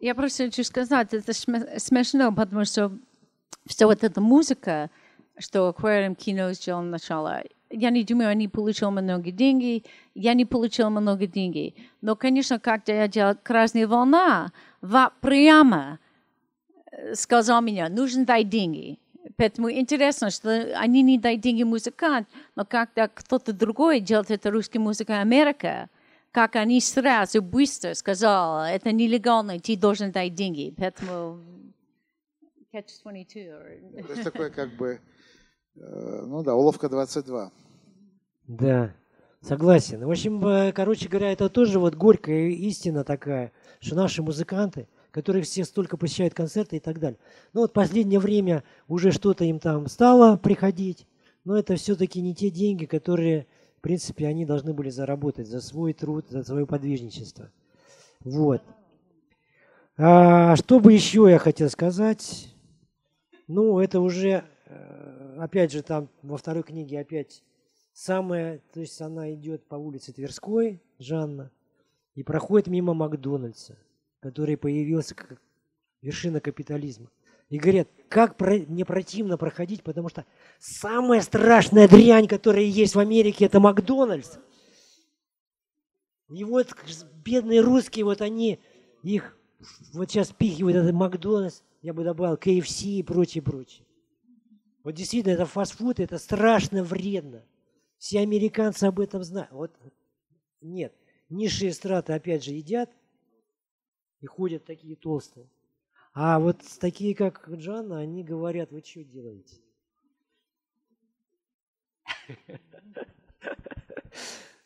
[0.00, 2.90] Я просто хочу сказать, это смешно, потому что
[3.66, 4.88] все вот эта музыка,
[5.38, 9.84] что аквариум кино сделал начало, я не думаю, они получили много денег,
[10.14, 11.74] я не получил много денег.
[12.00, 14.52] Но, конечно, когда я делал «Красная волна»,
[15.20, 15.98] прямо
[17.12, 18.98] сказал мне, нужно дать деньги.
[19.36, 24.78] Поэтому интересно, что они не дают деньги музыкант, но когда кто-то другой делает это русский
[24.78, 25.90] музыка Америка,
[26.32, 30.74] как они сразу быстро сказал, это нелегально, ты должен дать деньги.
[30.76, 31.40] Поэтому
[32.72, 34.06] catch-22.
[34.06, 35.00] То есть такое как бы,
[35.76, 37.50] э, ну да, уловка 22.
[38.46, 38.94] Да,
[39.40, 40.04] согласен.
[40.04, 45.42] В общем, э, короче говоря, это тоже вот горькая истина такая, что наши музыканты, которые
[45.42, 47.18] все столько посещают концерты и так далее.
[47.52, 51.06] Ну вот последнее время уже что-то им там стало приходить,
[51.44, 53.46] но это все-таки не те деньги, которые,
[53.80, 57.50] в принципе, они должны были заработать за свой труд, за свое подвижничество.
[58.22, 58.62] Вот.
[59.96, 62.54] А, что бы еще я хотел сказать?
[63.48, 67.42] Ну, это уже, э, опять же, там во второй книге опять
[67.94, 71.50] самое, то есть она идет по улице Тверской, Жанна,
[72.14, 73.78] и проходит мимо Макдональдса,
[74.20, 75.40] который появился как
[76.02, 77.08] вершина капитализма.
[77.50, 80.24] И говорят, как про, мне противно проходить, потому что
[80.58, 84.38] самая страшная дрянь, которая есть в Америке, это Макдональдс.
[86.30, 86.68] И вот
[87.24, 88.60] бедные русские, вот они,
[89.02, 89.36] их
[89.92, 93.84] вот сейчас пихивают этот Макдональдс, я бы добавил KFC и прочее, прочее.
[94.84, 97.44] Вот действительно, это фастфуд, это страшно вредно.
[97.98, 99.50] Все американцы об этом знают.
[99.50, 99.72] Вот
[100.60, 100.94] нет,
[101.28, 102.90] низшие страты опять же едят
[104.20, 105.48] и ходят такие толстые.
[106.12, 109.60] А вот такие, как Джанна, они говорят, вы что делаете?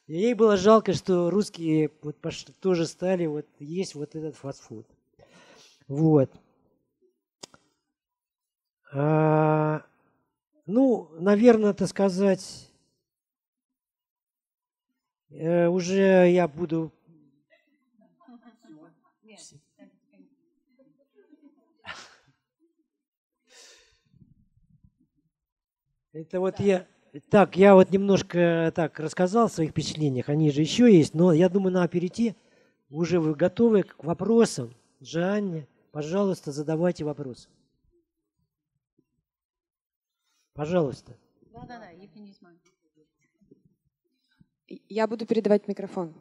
[0.06, 2.16] И ей было жалко, что русские вот
[2.60, 4.86] тоже стали вот есть вот этот фастфуд.
[5.88, 6.30] Вот.
[8.92, 9.82] А,
[10.66, 12.70] ну, наверное, это сказать,
[15.30, 16.92] э, уже я буду...
[26.14, 26.86] Это вот я...
[27.28, 31.48] Так, я вот немножко так рассказал о своих впечатлениях, они же еще есть, но я
[31.48, 32.36] думаю, надо перейти.
[32.88, 34.72] Уже вы готовы к вопросам?
[35.02, 37.48] Джанне, пожалуйста, задавайте вопросы.
[40.52, 41.16] Пожалуйста.
[41.52, 41.90] Да, да, да,
[44.88, 46.14] Я буду передавать микрофон.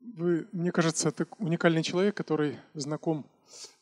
[0.00, 3.26] Вы, мне кажется, это уникальный человек, который знаком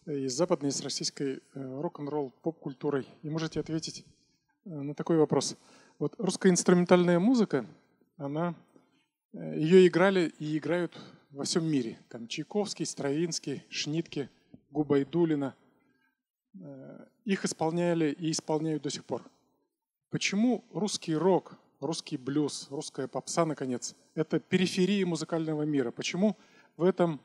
[0.07, 3.07] и с западной, и с российской э, рок-н-ролл, поп-культурой.
[3.23, 4.05] И можете ответить
[4.65, 5.57] э, на такой вопрос.
[5.99, 7.67] Вот русская инструментальная музыка,
[8.17, 8.55] она,
[9.33, 10.99] э, ее играли и играют
[11.31, 11.99] во всем мире.
[12.09, 14.29] Там Чайковский, Стравинский, Шнитке–
[14.71, 15.55] Губайдулина.
[17.25, 19.23] Их исполняли и исполняют до сих пор.
[20.11, 25.91] Почему русский рок, русский блюз, русская попса, наконец, это периферия музыкального мира?
[25.91, 26.37] Почему
[26.77, 27.21] в этом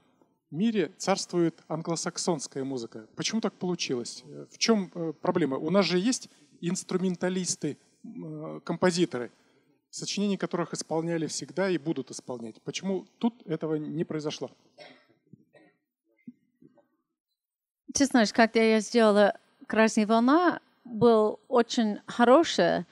[0.52, 3.08] мире царствует англосаксонская музыка?
[3.16, 4.24] Почему так получилось?
[4.52, 5.58] В чем э, проблема?
[5.58, 6.30] У нас же есть
[6.62, 9.32] инструменталисты, э, композиторы,
[9.90, 12.62] сочинения которых исполняли всегда и будут исполнять.
[12.62, 14.52] Почему тут этого не произошло?
[17.94, 22.86] Ты знаешь, когда я сделала «Красная волна», был очень хороший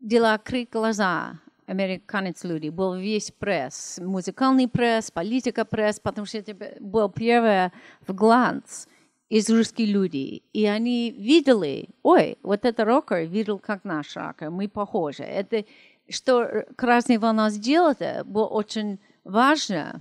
[0.00, 1.40] дела открыть глаза
[1.70, 2.68] американец люди.
[2.68, 7.70] Был весь пресс, музыкальный пресс, политика пресс, потому что это был первый
[8.06, 8.86] в гланц
[9.28, 10.42] из русских людей.
[10.52, 15.22] И они видели, ой, вот это рокер видел, как наш рокер, мы похожи.
[15.22, 15.64] Это,
[16.08, 20.00] что «Красная волна» сделала, было очень важно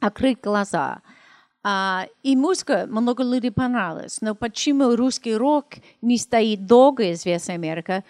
[0.00, 1.00] открыть глаза.
[1.62, 4.20] А, и музыка много людей понравилась.
[4.20, 8.02] Но почему русский рок не стоит долго известна Америка?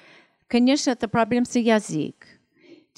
[0.47, 2.38] Конечно, это проблема с язык.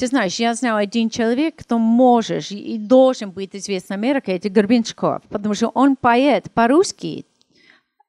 [0.01, 5.21] Ты знаешь, я знаю один человек, кто может и должен быть известен Америке, это Горбинчков,
[5.29, 7.27] потому что он поет по-русски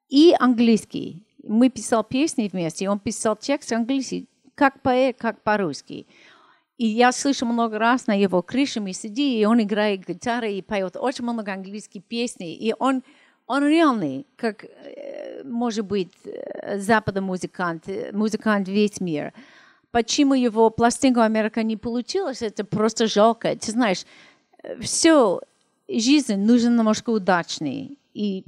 [0.07, 1.21] и английски.
[1.43, 6.07] Мы писали песни вместе, он писал текст английский, как поэт, как по-русски.
[6.77, 10.61] И я слышу много раз на его крыше мы сидим, и он играет гитару и
[10.61, 12.53] поет очень много английских песней.
[12.53, 13.03] И он,
[13.47, 19.33] он реальный, как, э, может быть, э, западный музыкант, э, музыкант весь мир.
[19.91, 23.55] Почему его пластинка Америка не получилась, это просто жалко.
[23.55, 24.05] Ты знаешь,
[24.79, 25.41] все,
[25.89, 27.97] жизнь нужна немножко удачной.
[28.13, 28.45] И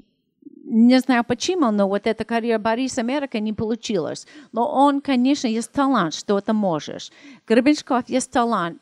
[0.64, 4.26] не знаю почему, но вот эта карьера Бориса Америка не получилась.
[4.54, 7.12] Но он, конечно, есть талант, что это можешь.
[7.46, 8.82] Гребеншков есть талант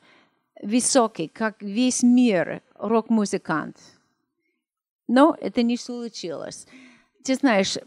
[0.61, 3.77] высокий, как весь мир, рок-музыкант.
[5.07, 6.67] Но это не случилось.
[7.23, 7.77] Ты знаешь,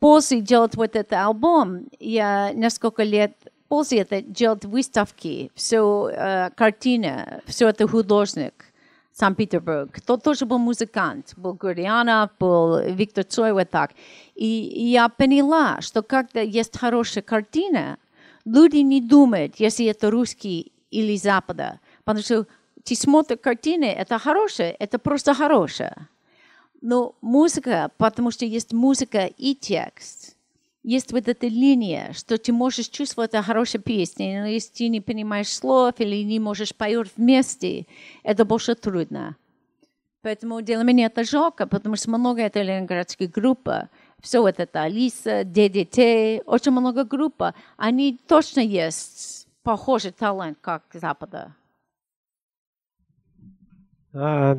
[0.00, 3.32] после делать вот этот альбом, я несколько лет
[3.68, 8.66] после этого делать выставки, все э, картины, все это художник.
[9.12, 9.98] Санкт-Петербург.
[10.04, 13.92] Тот тоже был музыкант, был Гурьянов, был Виктор Цой, вот так.
[14.34, 17.96] И, и я поняла, что когда есть хорошая картина,
[18.44, 22.46] люди не думают, если это русский или запада, потому что
[22.84, 26.08] ты смотришь картины, это хорошее, это просто хорошее.
[26.82, 30.35] Но музыка, потому что есть музыка и текст,
[30.86, 35.00] есть вот эта линия, что ты можешь чувствовать это хорошая песня, но если ты не
[35.00, 37.86] понимаешь слов или не можешь поют вместе,
[38.22, 39.36] это больше трудно.
[40.22, 43.68] Поэтому для меня это жалко, потому что много это ленинградских групп.
[44.20, 47.42] Все вот это Алиса, ДДТ, очень много групп.
[47.76, 51.52] Они точно есть похожий талант, как Запада.
[54.14, 54.56] А,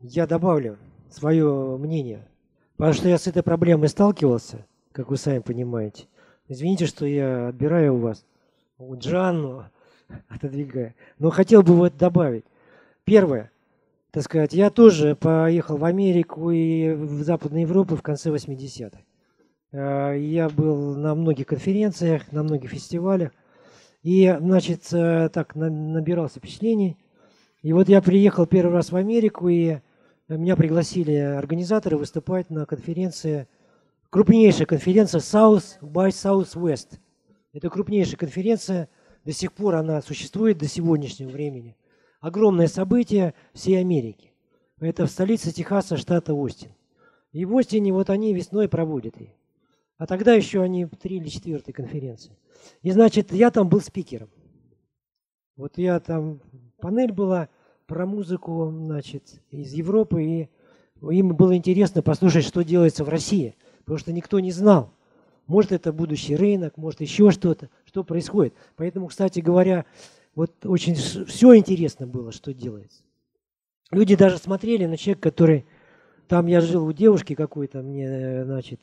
[0.00, 0.76] я добавлю
[1.08, 2.26] свое мнение,
[2.76, 6.06] потому что я с этой проблемой сталкивался, как вы сами понимаете.
[6.48, 8.24] Извините, что я отбираю у вас
[8.78, 9.64] у Джанну,
[10.28, 10.94] отодвигаю.
[11.18, 12.44] Но хотел бы вот добавить.
[13.04, 13.50] Первое,
[14.10, 18.98] так сказать, я тоже поехал в Америку и в Западную Европу в конце 80-х.
[19.72, 23.32] А, я был на многих конференциях, на многих фестивалях.
[24.02, 26.96] И, значит, э, так набирался впечатлений.
[27.62, 29.78] И вот я приехал первый раз в Америку, и
[30.28, 33.46] меня пригласили организаторы выступать на конференции,
[34.12, 36.98] крупнейшая конференция South by Southwest.
[37.54, 38.90] Это крупнейшая конференция,
[39.24, 41.78] до сих пор она существует до сегодняшнего времени.
[42.20, 44.32] Огромное событие всей Америки.
[44.80, 46.72] Это в столице Техаса, штата Остин.
[47.32, 49.34] И в Остине вот они весной проводят ее.
[49.96, 52.36] А тогда еще они три или четвертые конференции.
[52.82, 54.28] И значит, я там был спикером.
[55.56, 56.42] Вот я там
[56.80, 57.48] панель была
[57.86, 60.50] про музыку, значит, из Европы, и
[61.00, 63.54] им было интересно послушать, что делается в России,
[63.84, 64.92] потому что никто не знал.
[65.46, 68.54] Может, это будущий рынок, может, еще что-то, что происходит.
[68.76, 69.84] Поэтому, кстати говоря,
[70.34, 73.02] вот очень все интересно было, что делается.
[73.90, 75.66] Люди даже смотрели на человека, который...
[76.28, 78.80] Там я жил у девушки какой-то, мне, значит,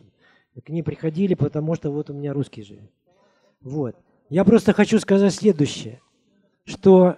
[0.63, 2.91] к ней приходили, потому что вот у меня русский живет.
[3.61, 3.95] Вот.
[4.29, 6.01] Я просто хочу сказать следующее,
[6.65, 7.17] что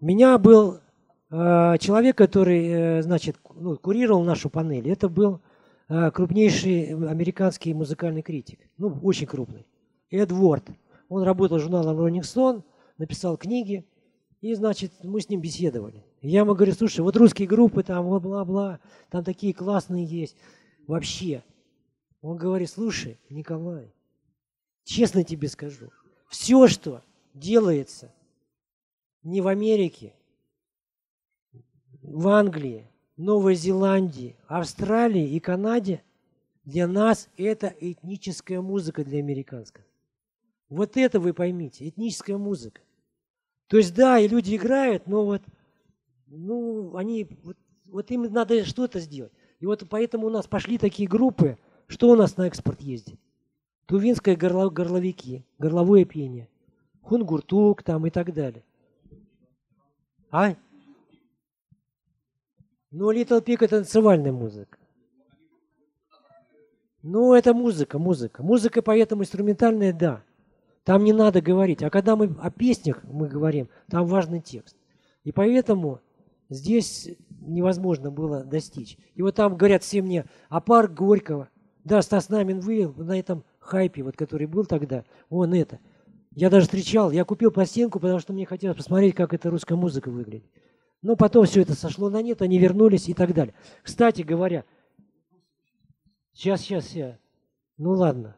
[0.00, 0.80] меня был
[1.30, 4.90] э, человек, который, э, значит, ну, курировал нашу панель.
[4.90, 5.38] Это был э,
[5.88, 9.66] крупнейший американский музыкальный критик, ну, очень крупный.
[10.10, 10.68] Эд Ворд.
[11.08, 12.62] Он работал в журнале Rolling Stone,
[12.98, 13.86] написал книги,
[14.40, 16.04] и, значит, мы с ним беседовали.
[16.20, 18.80] Я ему говорю, слушай, вот русские группы там, бла-бла-бла,
[19.10, 20.36] там такие классные есть.
[20.86, 21.42] Вообще.
[22.20, 23.92] Он говорит, слушай, Николай,
[24.84, 25.90] честно тебе скажу,
[26.28, 27.02] все, что
[27.34, 28.12] делается
[29.22, 30.14] не в Америке,
[32.02, 36.02] в Англии, Новой Зеландии, Австралии и Канаде,
[36.64, 39.84] для нас это этническая музыка для американского.
[40.68, 42.80] Вот это вы поймите, этническая музыка.
[43.68, 45.42] То есть да, и люди играют, но вот,
[46.26, 47.56] ну, они, вот,
[47.86, 49.32] вот им надо что-то сделать.
[49.60, 51.56] И вот поэтому у нас пошли такие группы,
[51.86, 53.18] что у нас на экспорт ездит?
[53.86, 56.48] Тувинское горло, горловики, горловое пение,
[57.02, 58.64] хунгуртук там и так далее.
[60.30, 60.56] А?
[62.90, 64.78] Ну, Little Pig это танцевальная музыка.
[67.02, 68.42] Ну, это музыка, музыка.
[68.42, 70.22] Музыка поэтому инструментальная, да.
[70.84, 71.82] Там не надо говорить.
[71.82, 74.76] А когда мы о песнях мы говорим, там важный текст.
[75.24, 76.00] И поэтому
[76.48, 77.08] здесь
[77.40, 78.98] невозможно было достичь.
[79.14, 81.48] И вот там говорят все мне, а парк Горького,
[81.84, 85.78] да, Стас Намин вы на этом хайпе, вот который был тогда, он это–
[86.36, 90.10] я даже встречал, я купил пластинку, потому что мне хотелось посмотреть, как эта русская музыка
[90.10, 90.44] выглядит.
[91.02, 93.54] Но потом все это сошло на нет, они вернулись и так далее.
[93.82, 94.64] Кстати говоря,
[96.32, 97.18] сейчас, сейчас, я.
[97.78, 98.36] Ну ладно.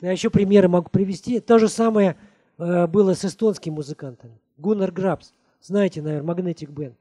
[0.00, 1.40] Я еще примеры могу привести.
[1.40, 2.16] То же самое
[2.58, 4.40] э, было с эстонскими музыкантами.
[4.56, 6.94] Гуннар Грабс, знаете, наверное, Magnetic Band.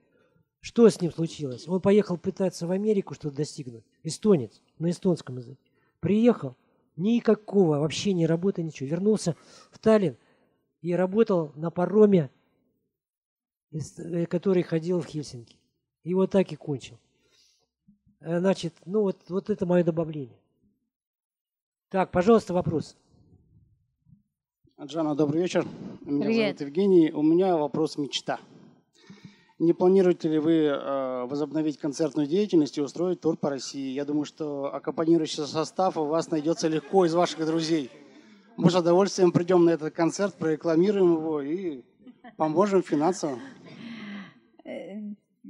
[0.62, 1.68] Что с ним случилось?
[1.68, 3.84] Он поехал пытаться в Америку что-то достигнуть.
[4.04, 5.60] Эстонец, на эстонском языке.
[6.00, 6.56] Приехал,
[7.00, 8.90] Никакого вообще не работы, ничего.
[8.90, 9.38] Вернулся
[9.72, 10.18] в Таллин
[10.82, 12.30] и работал на пароме,
[14.30, 15.58] который ходил в Хельсинки.
[16.04, 16.98] И вот так и кончил.
[18.22, 20.40] Э, значит, ну вот, вот это мое добавление.
[21.90, 22.96] Так, пожалуйста, вопрос.
[24.82, 25.66] Джана, добрый вечер.
[26.06, 26.60] Меня Привет.
[26.60, 27.12] зовут Евгений.
[27.12, 28.40] У меня вопрос мечта.
[29.58, 33.92] Не планируете ли вы э, возобновить концертную деятельность и устроить тур по России?
[33.92, 37.92] Я думаю, что аккомпанирующий состав у вас найдется легко из ваших друзей.
[38.56, 41.82] Мы с удовольствием придем на этот концерт, прорекламируем его и
[42.38, 43.38] поможем финансово.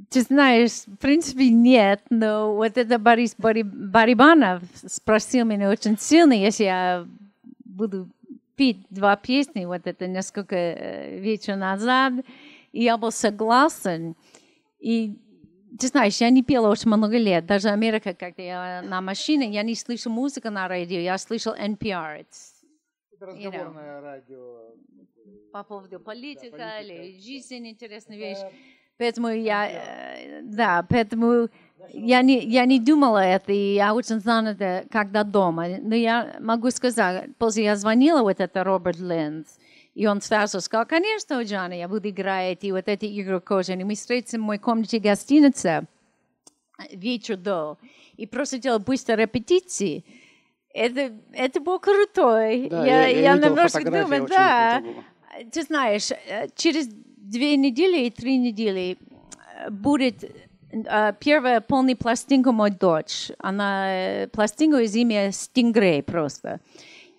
[0.10, 6.66] Ты знаешь, в принципе, нет, но вот это Борис Барибанов спросил меня очень сильно, если
[6.66, 7.08] я
[7.66, 8.08] буду
[8.56, 12.14] петь два песни, вот это несколько э, вечеров назад,
[12.72, 14.16] и я был согласен.
[14.80, 15.16] И
[15.80, 19.64] ты знаешь, я не пела очень много лет, даже Америка, когда я на машине, я
[19.64, 22.26] не слышу музыку на радио, я слышал NPR.
[23.12, 24.76] Это разговорное you know, радио.
[25.52, 28.40] По поводу политики да, или жизнь интересная вещь.
[29.00, 31.48] Поэтому я, э, да, поэтому
[31.94, 35.68] я не, я не думала это, и я очень это, когда дома.
[35.82, 39.58] Но я могу сказать, после я звонила вот это Роберт Линдс,
[39.96, 43.86] и он сразу сказал, конечно, Джана, я буду играть, и вот эти игры кожаные.
[43.86, 45.88] Мы встретимся в моей комнате гостиницы
[46.92, 47.78] вечер до,
[48.18, 50.04] и просто делал быстро репетиции.
[50.74, 52.68] Это, это было крутой.
[52.70, 54.84] Да, я, я, я немножко думаю, да.
[55.54, 56.90] Ты знаешь, э, через
[57.30, 63.32] две недели и три недели э, будет э, первая полная пластинка мой дочь.
[63.40, 66.60] Она пластинка из имя Stingray просто.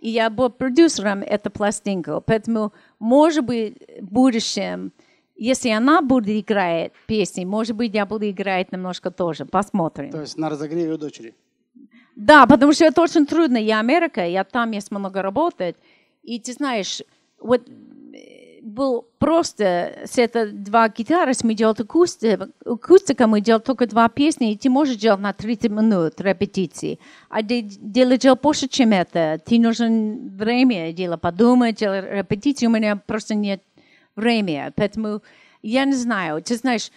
[0.00, 2.10] И я был продюсером этой пластинки.
[2.26, 4.92] Поэтому, может быть, в будущем,
[5.36, 9.44] если она будет играть песни, может быть, я буду играть немножко тоже.
[9.44, 10.10] Посмотрим.
[10.10, 11.34] То есть на разогреве у дочери?
[12.16, 13.58] Да, потому что это очень трудно.
[13.58, 15.76] Я Америка, я там есть много работать.
[16.22, 17.02] И ты знаешь,
[17.38, 17.62] вот
[18.62, 24.52] был просто с это два гитары, мы делали акустика, акустика, мы делали только два песни,
[24.52, 26.98] и ты можешь делать на 30 минут репетиции.
[27.28, 29.40] А делать делать больше, чем это.
[29.44, 32.66] Ты нужен время делать, подумать, делать репетиции.
[32.66, 33.62] У меня просто нет
[34.16, 34.72] времени.
[34.76, 35.22] Поэтому
[35.62, 36.42] я не знаю.
[36.42, 36.90] Ты знаешь,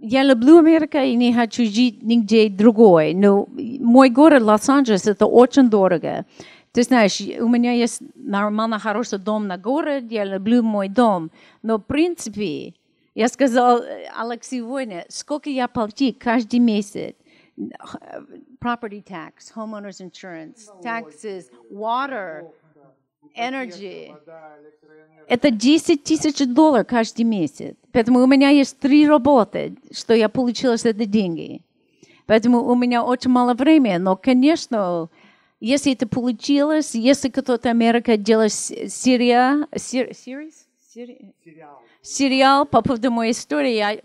[0.00, 3.14] я люблю Америку и не хочу жить нигде другой.
[3.14, 6.26] Но мой город Лос-Анджелес это очень дорого.
[6.72, 11.30] Ты знаешь, у меня есть нормально хороший дом на городе, я люблю мой дом.
[11.62, 12.74] Но, в принципе,
[13.14, 13.82] я сказал
[14.16, 17.14] Алексею Войне, сколько я плачу каждый месяц.
[18.58, 22.50] Property tax, homeowners insurance, taxes, water,
[23.36, 24.14] energy.
[25.28, 27.76] Это 10 тысяч долларов каждый месяц.
[27.92, 31.60] Поэтому у меня есть три работы, что я получила с эти деньги.
[32.24, 33.98] Поэтому у меня очень мало времени.
[33.98, 35.10] Но, конечно,
[35.62, 40.54] если это получилось, если кто-то Америка делает серия, сер, series?
[40.92, 41.80] Сериал.
[42.02, 43.98] сериал по поводу моей истории, я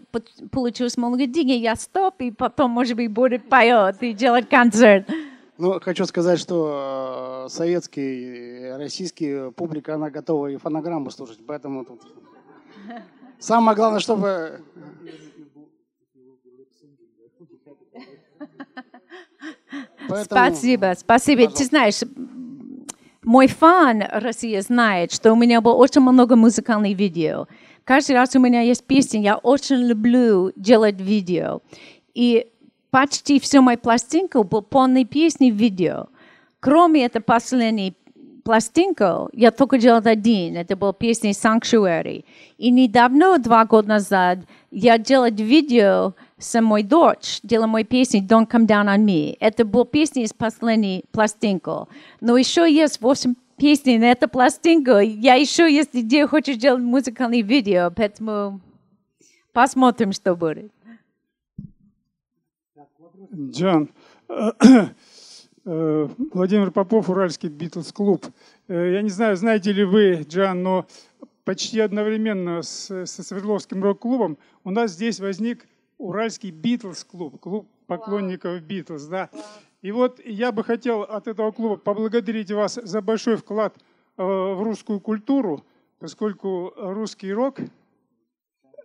[0.51, 5.09] получилось много денег, я стоп, и потом, может быть, будет поет и делать концерт.
[5.57, 12.01] Ну, хочу сказать, что э, советский, российский публика, она готова и фонограмму слушать, поэтому тут...
[13.39, 14.61] Самое главное, чтобы
[20.25, 20.55] Поэтому...
[20.55, 21.41] Спасибо, спасибо.
[21.43, 21.63] Пожалуйста.
[21.63, 21.99] Ты знаешь,
[23.23, 27.47] мой фан Россия знает, что у меня было очень много музыкальных видео.
[27.83, 31.61] Каждый раз у меня есть песни, я очень люблю делать видео.
[32.13, 32.47] И
[32.89, 36.07] почти все мои пластинки был полной песни видео.
[36.59, 37.95] Кроме этой последней
[38.43, 40.55] пластинки, я только делал один.
[40.55, 42.23] Это был песня Sanctuary.
[42.57, 44.39] И недавно, два года назад,
[44.71, 49.35] я делал видео с моей дочь, делала мою песню «Don't Come Down On Me».
[49.39, 51.87] Это была песня из последней пластинки.
[52.21, 54.99] Но еще есть восемь песней на эту пластинку.
[54.99, 58.61] Я еще есть идея, хочу сделать музыкальное видео, поэтому
[59.51, 60.71] посмотрим, что будет.
[63.33, 63.89] Джан,
[65.65, 68.25] э, Владимир Попов, Уральский Битлз-клуб.
[68.67, 70.85] Э, я не знаю, знаете ли вы, Джан, но
[71.43, 75.65] почти одновременно с, со Свердловским рок-клубом у нас здесь возник
[75.97, 79.05] Уральский Битлз-клуб, клуб поклонников Битлз.
[79.05, 79.29] Да.
[79.81, 83.75] И вот я бы хотел от этого клуба поблагодарить вас за большой вклад
[84.17, 85.63] э, в русскую культуру,
[85.99, 87.59] поскольку русский рок,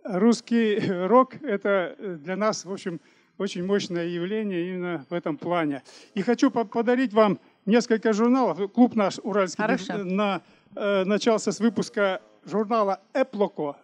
[0.03, 2.99] русский рок– это для нас, в общем,
[3.37, 5.83] очень мощное явление именно в этом плане.
[6.13, 8.71] И хочу подарить вам несколько журналов.
[8.71, 9.97] Клуб наш уральский Хорошо.
[9.97, 10.41] на,
[10.75, 13.77] э, начался с выпуска журнала «Эплоко»,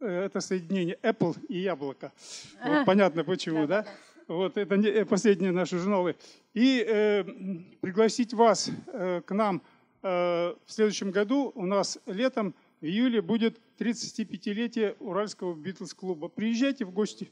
[0.00, 2.12] это соединение Apple и яблоко.
[2.62, 3.86] Вот, понятно почему, да?
[4.28, 6.16] Вот это э, последние наши журналы.
[6.52, 7.24] И э,
[7.80, 9.62] пригласить вас э, к нам
[10.02, 10.08] э,
[10.64, 11.52] в следующем году.
[11.54, 16.28] У нас летом, в июле, будет 35-летие Уральского Битлз-клуба.
[16.28, 17.30] Приезжайте в гости.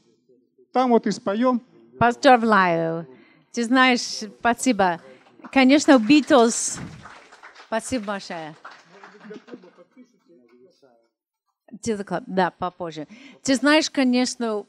[0.71, 1.61] Там вот и споем.
[1.99, 3.07] Поздравляю.
[3.51, 5.01] Ты знаешь, спасибо.
[5.51, 6.79] Конечно, Битлз.
[7.67, 8.55] Спасибо большое.
[12.27, 13.07] Да, попозже.
[13.43, 14.65] Ты знаешь, конечно,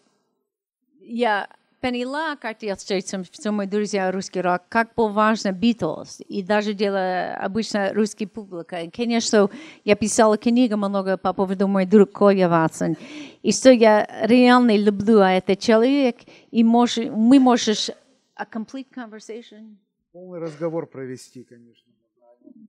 [1.01, 1.49] я
[1.81, 6.75] поняла, как я встречу все мои друзья русский рок, как был важно Битлз, и даже
[6.75, 8.81] дело обычно русский публика.
[8.81, 9.49] И, конечно,
[9.85, 12.97] я писала книгу много по поводу мой друг Коля Ватсон,
[13.43, 16.17] и что я реально люблю а этот человек,
[16.51, 17.75] и мож, мы можем
[18.35, 19.77] a complete conversation.
[20.13, 21.86] Полный разговор провести, конечно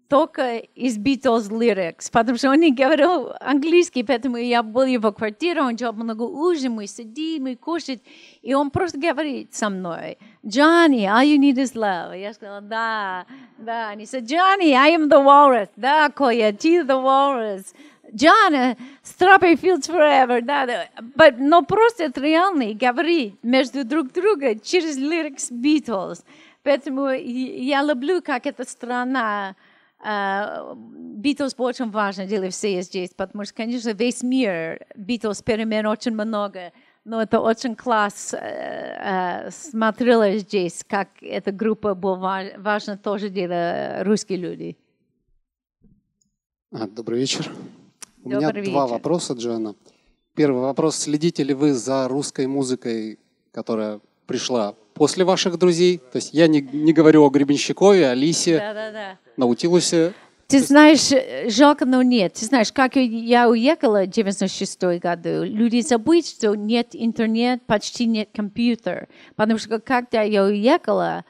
[0.08, 5.62] только из Beatles lyrics, потому что он не говорил английский, поэтому я был его квартире,
[5.62, 8.00] он делал много ужин, мы сидим, мы кушаем,
[8.42, 12.18] и он просто говорит со мной, Johnny, all you need is love.
[12.18, 13.26] Я сказала, да,
[13.58, 13.94] да.
[13.96, 15.70] He said, Johnny, I am the walrus.
[15.76, 17.74] Да, Коя, ты the walrus.
[18.14, 20.88] John, strawberry fields forever, да, да.
[21.16, 26.24] But, но просто это реально говорить между друг другом через lyrics Beatles.
[26.64, 29.56] Поэтому я люблю, как эта страна
[30.00, 36.72] Битлз очень важно для всех здесь, потому что, конечно, весь мир Битлз перемен очень много,
[37.04, 38.36] но это очень класс
[39.50, 44.78] смотрела здесь, как эта группа была важна тоже для русских людей.
[46.72, 47.52] А, добрый вечер.
[48.24, 48.72] У Добрый меня вечер.
[48.72, 49.76] два вопроса, Джоанна.
[50.36, 50.98] Первый вопрос.
[50.98, 53.20] Следите ли вы за русской музыкой,
[53.52, 55.98] которая пришла после ваших друзей?
[55.98, 59.20] То есть я не, не говорю о Гребенщикове, Алисе, да, да, да.
[59.38, 60.14] Наутилусе.
[60.48, 61.12] Ты знаешь,
[61.52, 62.34] жалко, но нет.
[62.34, 68.30] Ты знаешь, как я уехала в 96 году, люди забыли, что нет интернет, почти нет
[68.34, 69.10] компьютер.
[69.36, 71.26] Потому что когда я уехала,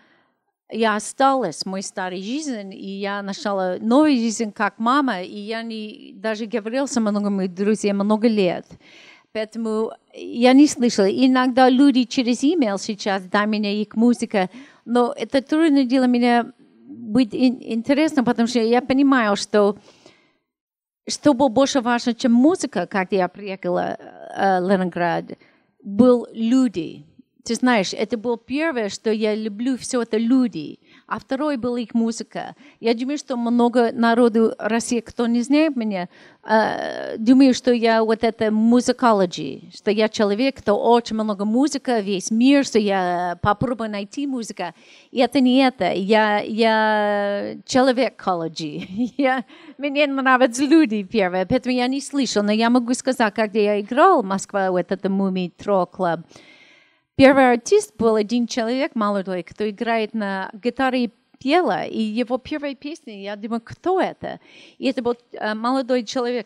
[0.70, 5.64] я осталась в моей старой жизни, и я нашла новую жизнь как мама, и я
[5.64, 8.68] не, даже говорила с многими друзьями много лет.
[9.38, 11.06] Поэтому я не слышала.
[11.06, 14.50] Иногда люди через email сейчас, да, меня их музыка,
[14.84, 16.52] но это трудно для меня
[16.88, 19.78] быть интересно, потому что я понимаю, что
[21.08, 25.26] что было больше важно, чем музыка, когда я приехала э, в Ленинград,
[25.84, 27.06] был люди.
[27.44, 31.94] Ты знаешь, это было первое, что я люблю, все это люди а второй был их
[31.94, 32.54] музыка.
[32.82, 36.10] Я думаю, что много народу России, кто не знает меня,
[36.44, 42.30] э, думаю, что я вот это музыкологи, что я человек, кто очень много музыка, весь
[42.30, 44.64] мир, что я попробую найти музыку.
[45.12, 45.94] И это не это.
[45.94, 49.14] Я, я человек-кологи.
[49.18, 49.46] Я,
[49.78, 54.22] мне нравятся люди первые, поэтому я не слышал, но я могу сказать, когда я играл
[54.22, 56.20] в Москве, вот это Муми Тро Клуб,
[57.18, 62.76] Первый артист был один человек молодой, кто играет на гитаре и пела, и его первая
[62.76, 64.40] песня, я думаю, кто это?
[64.78, 66.46] И это был э, молодой человек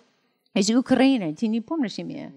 [0.53, 2.33] из Украины, ты не помнишь имя?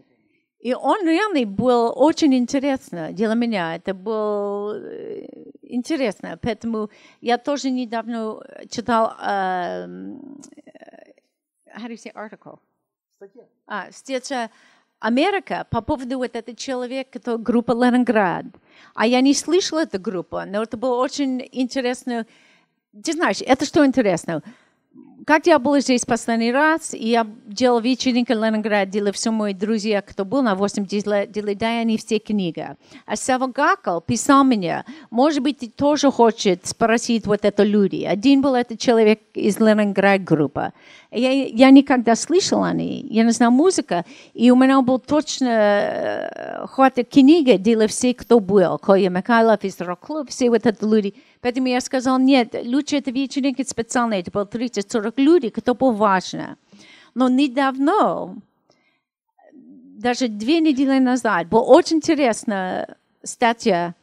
[0.59, 3.77] И он реально был очень интересно для меня.
[3.77, 5.27] Это было э,
[5.63, 6.37] интересно.
[6.43, 9.87] Поэтому я тоже недавно читал uh,
[11.77, 12.59] how do you say article?
[13.17, 13.45] Статья.
[13.67, 14.51] А, статья
[15.01, 18.47] Америка по поводу вот этого человека, это группа Ленинград.
[18.95, 22.27] А я не слышала эту группу, но это было очень интересно.
[23.03, 24.43] Ты знаешь, это что интересно?
[25.27, 30.03] Как я была здесь последний раз, я делала вечеринку в Ленинграде, делала все мои друзья,
[30.03, 32.67] кто был на 80 лет, делали, дай они все книги.
[33.07, 38.05] А Сава Гакал писал мне, может быть, ты тоже хочет спросить вот это люди.
[38.05, 40.73] Один был этот человек из Ленинград группы.
[41.11, 45.49] Я, я никогда слышала о ней, я не знаю музыка, и у меня был точно
[45.49, 48.79] э, хватит книги для всех, кто был.
[48.79, 51.15] Коя Михайлов из рок-клуб, все вот это люди.
[51.45, 56.57] Поэтому я сказал, нет, лучше это вечеринки специальные, это было 30-40 людей, кто было важно.
[57.15, 58.41] Но недавно,
[59.53, 63.95] даже две недели назад, была очень интересная статья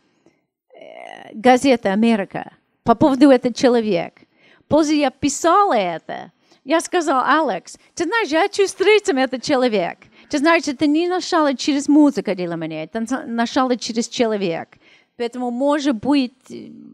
[0.71, 2.51] э, газеты «Америка»
[2.83, 4.21] по поводу этого человека.
[4.67, 6.31] После я писала это,
[6.63, 9.97] я сказала, Алекс, ты знаешь, я чувствую этот человек.
[10.29, 14.77] Ты знаешь, это не начало через музыку для меня, это начало через человека.
[15.17, 16.33] Поэтому, может быть,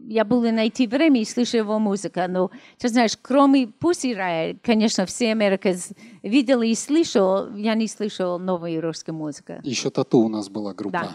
[0.08, 2.20] я буду найти время и слышу его музыку.
[2.28, 5.74] Но, ты знаешь, кроме Pussy Riot, конечно, все Америка
[6.22, 9.54] видела и слышал, я не слышал новую русскую музыку.
[9.62, 11.14] Еще Тату у нас была группа.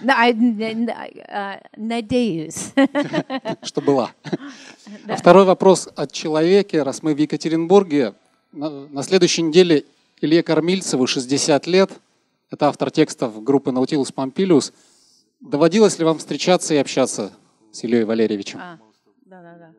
[0.00, 1.60] Да.
[1.76, 2.72] Надеюсь.
[3.62, 4.10] Что была.
[5.06, 6.82] А второй вопрос от человека.
[6.84, 8.14] Раз мы в Екатеринбурге,
[8.52, 9.84] на следующей неделе
[10.20, 11.90] Илье Кормильцеву 60 лет.
[12.50, 14.72] Это автор текстов группы Nautilus Pompilius.
[15.40, 17.32] Доводилось ли вам встречаться и общаться
[17.72, 18.58] с Ильей Валерьевичем?
[18.60, 18.78] А,
[19.26, 19.74] да, да, да.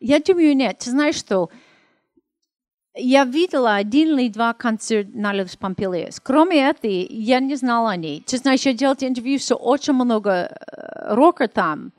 [0.00, 0.78] Я думаю, нет.
[0.78, 1.50] Ты знаешь что?
[2.94, 6.18] Я видела один или два концерта на Левс Помпилиус.
[6.20, 8.22] Кроме этого, я не знала о ней.
[8.26, 11.92] Ты знаешь, я делала интервью с очень много э, рока там,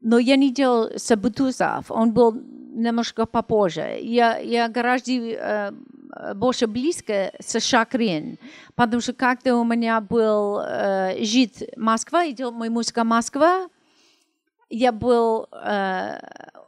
[0.00, 1.90] но я не делала с Бутузов.
[1.90, 2.40] Он был
[2.70, 3.98] немножко попозже.
[4.00, 5.72] Я, я гораздо э,
[6.34, 8.38] больше близко с Шакрин,
[8.74, 13.68] потому что когда у меня был э, жить Москва, идет мой музыка Москва,
[14.68, 16.18] я был э,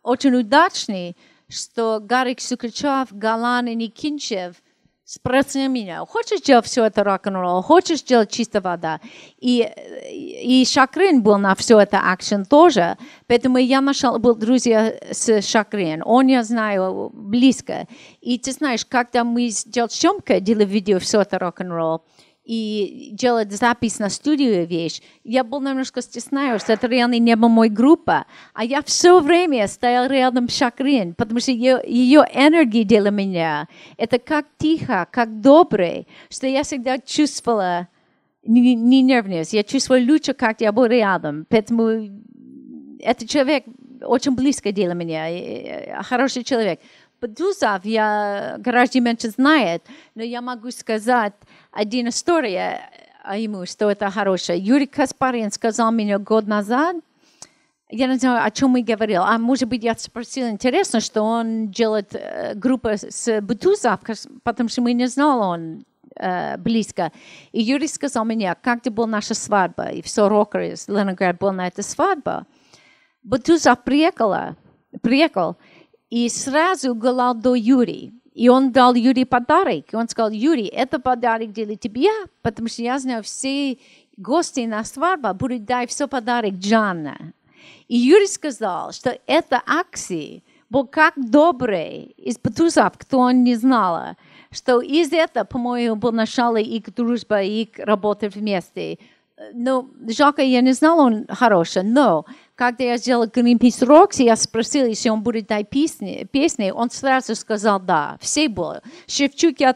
[0.02, 1.16] очень удачный,
[1.48, 4.56] что Гарик Сукачев, Галан и Никинчев–
[5.12, 9.00] спроси меня, хочешь делать все это рок-н-ролл, хочешь делать чистая вода?
[9.38, 9.68] И,
[10.10, 12.96] и Шакрин был на все это акшен тоже,
[13.26, 17.86] поэтому я нашел, был друзья с Шакрин, он я знаю близко.
[18.22, 22.02] И ты знаешь, когда мы сделали съемку, делали видео, все это рок-н-ролл,
[22.44, 27.48] и делать запись на студию вещь, я был немножко стесняюсь, что это реально не была
[27.48, 28.26] моя группа.
[28.52, 33.68] А я все время стоял рядом с Шакрин, потому что ее, ее энергия для меня,
[33.96, 37.88] это как тихо, как добрый, что я всегда чувствовала
[38.44, 41.46] не, не нервность, я чувствовала лучше, как я был рядом.
[41.48, 42.08] Поэтому
[43.00, 43.64] этот человек
[44.04, 46.80] очень близко для меня, хороший человек.
[47.22, 49.84] Подузов я гораздо меньше знает,
[50.16, 51.34] но я могу сказать,
[51.70, 52.90] один история
[53.22, 54.58] о ему, что это хорошее.
[54.58, 56.96] Юрий Каспарин сказал мне год назад,
[57.90, 61.70] я не знаю, о чем мы говорили, а может быть, я спросила, интересно, что он
[61.70, 64.00] делает э, группу с Бутузов,
[64.42, 65.84] потому что мы не знали он
[66.16, 67.12] э, близко.
[67.52, 71.68] И Юрий сказал мне, как была наша свадьба, и все рокеры из Ленинграда был на
[71.68, 72.46] этой свадьбе.
[73.22, 74.56] Бутузов приехала,
[75.02, 75.56] приехал,
[76.12, 78.12] и сразу говорил до Юрия.
[78.34, 79.92] И он дал Юрий подарок.
[79.92, 82.10] И он сказал, Юрий, это подарок для тебя,
[82.42, 83.78] потому что я знаю, все
[84.18, 87.32] гости на свадьбу будут дать все подарок Джанна.
[87.88, 94.16] И Юрий сказал, что эта акция был как добрый из Петусов, кто он не знал,
[94.50, 98.98] что из этого, по-моему, был начало их дружба, их работы вместе.
[99.54, 102.24] Ну, жалко, я не знала, он хороший, но
[102.54, 107.34] когда я сделала Greenpeace Rocks, я спросила, если он будет дать песни, песни, он сразу
[107.34, 108.18] сказал да.
[108.20, 108.80] Все были.
[109.06, 109.74] Шевчук я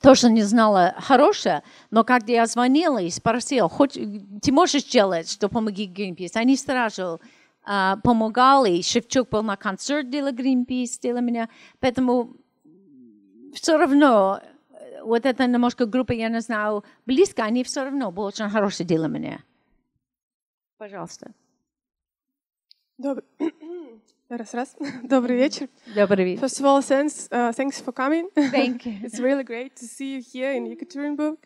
[0.00, 3.98] тоже не знала хорошая, но когда я звонила и спросила, Хоть,
[4.42, 7.20] ты можешь сделать, что помоги Greenpeace, они сразу
[7.66, 8.82] uh, помогали.
[8.82, 11.48] Шевчук был на концерт для Greenpeace, для меня.
[11.80, 12.34] Поэтому
[13.52, 14.40] все равно
[15.02, 19.08] вот эта немножко группа, я не знаю, близко, они все равно были очень хорошие для
[19.08, 19.42] меня.
[20.78, 21.32] Пожалуйста.
[22.98, 23.24] Добрый.
[24.28, 24.76] Раз, раз.
[25.02, 25.68] Добрый вечер.
[25.94, 26.44] Добрый вечер.
[26.44, 28.30] First of all, thanks, uh, thanks for coming.
[28.52, 29.00] Thank you.
[29.02, 31.38] It's really great to see you here in Екатеринбурg.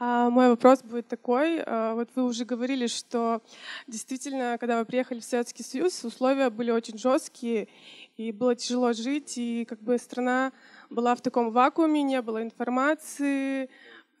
[0.00, 1.58] Uh, мой вопрос будет такой.
[1.58, 3.42] Uh, вот вы уже говорили, что
[3.86, 7.68] действительно, когда вы приехали в Советский Союз, условия были очень жесткие,
[8.16, 10.52] и было тяжело жить, и как бы страна
[10.94, 13.68] была в таком вакууме, не было информации,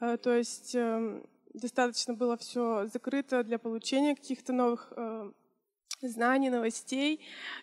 [0.00, 5.32] uh, то есть uh, достаточно было все закрыто для получения каких-то новых uh,
[6.02, 7.20] знаний, новостей.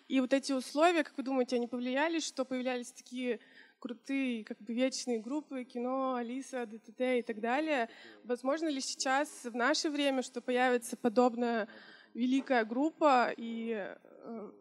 [0.08, 3.40] И вот эти условия, как вы думаете, они повлияли, что появлялись такие
[3.78, 7.88] крутые, как бы вечные группы, кино, Алиса, ДТТ и так далее.
[8.24, 11.68] Возможно ли сейчас, в наше время, что появится подобная
[12.14, 14.52] великая группа, и э,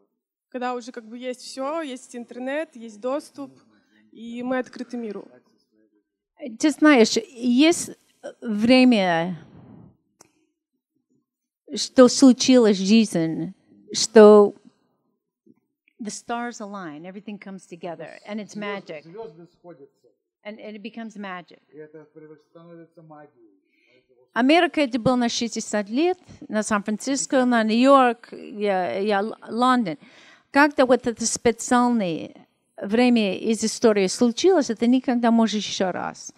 [0.50, 3.60] когда уже как бы есть все, есть интернет, есть доступ,
[4.12, 5.28] и мы открыты миру?
[6.60, 7.92] Ты знаешь, есть
[8.42, 9.38] время,
[11.76, 13.54] что случилось в жизни,
[13.94, 14.54] что
[16.00, 19.06] the stars align, everything comes together, and it's magic.
[20.44, 21.62] And, and it becomes magic.
[24.34, 29.98] Америка это было на 60 лет, на Сан-Франциско, на Нью-Йорк, я, я, Лондон.
[30.52, 32.48] Когда вот это специальное
[32.82, 36.34] время из истории случилось, это никогда может еще раз.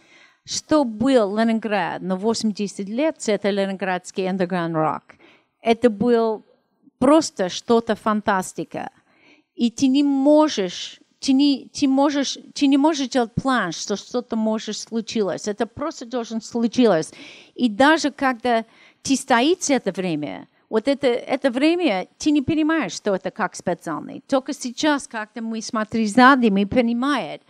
[0.45, 5.15] Что был Ленинград на 80 лет, это ленинградский underground rock.
[5.61, 6.43] Это был
[6.99, 8.89] просто что-то фантастика.
[9.55, 14.35] И ты не можешь, ты не, ты можешь, ты не можешь делать план, что что-то
[14.35, 15.47] может случилось.
[15.47, 17.13] Это просто должен случилось.
[17.55, 18.65] И даже когда
[19.01, 24.23] ты стоишь это время, вот это, это время, ты не понимаешь, что это как специальный.
[24.27, 27.41] Только сейчас, когда мы смотрим сзади, мы понимаем,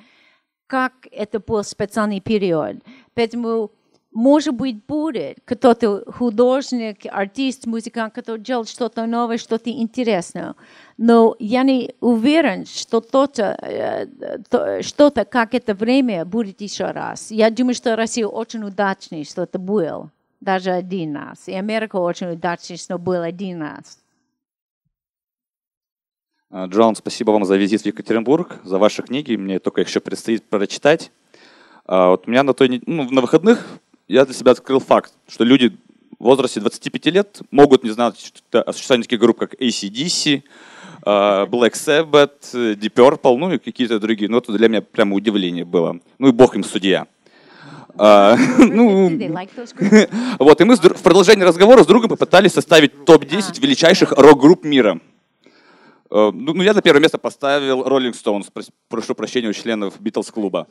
[0.67, 2.83] как это был специальный период.
[3.13, 3.71] Поэтому
[4.11, 10.55] может быть, будет кто-то художник, артист, музыкант, который делает что-то новое, что-то интересное.
[10.97, 17.31] Но я не уверен, что то-то, э, что-то, как это время, будет еще раз.
[17.31, 20.11] Я думаю, что Россия очень удачная, что это было.
[20.43, 21.47] Даже один раз.
[21.47, 23.97] И Америка очень удачная, что был один раз.
[26.51, 29.37] А, Джон, спасибо вам за визит в Екатеринбург, за ваши книги.
[29.37, 31.13] Мне только еще предстоит прочитать.
[31.85, 33.65] А, вот у меня на, той, ну, на выходных
[34.09, 35.77] я для себя открыл факт, что люди
[36.19, 40.43] в возрасте 25 лет могут не знать о существовании таких групп, как ACDC,
[41.05, 44.29] Black Sabbath, Deep Purple, ну и какие-то другие.
[44.29, 46.01] Ну, это для меня прямо удивление было.
[46.19, 47.07] Ну и бог им судья.
[47.95, 49.09] А, ну,
[50.39, 54.99] вот, и мы в продолжении разговора с другом попытались составить топ-10 величайших рок-групп мира.
[56.09, 58.47] Э, ну, ну, я на первое место поставил Rolling Stones,
[58.87, 60.67] прошу прощения у членов Битлз-клуба.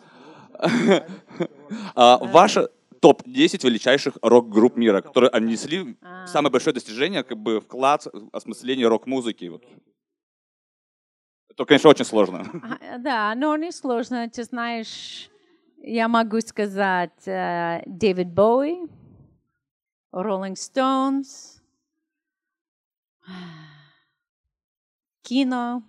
[1.94, 2.68] А, ваша
[3.00, 5.96] топ-10 величайших рок-групп мира, которые они несли
[6.26, 9.46] самое большое достижение, как бы вклад в осмысление рок-музыки.
[9.46, 9.64] Вот.
[11.50, 12.46] Это, конечно, очень сложно.
[12.98, 14.28] Да, но не сложно.
[14.28, 15.30] Ты знаешь,
[15.82, 18.88] я могу сказать Дэвид Боуи,
[20.12, 21.60] Rolling Stones,
[25.22, 25.82] кино,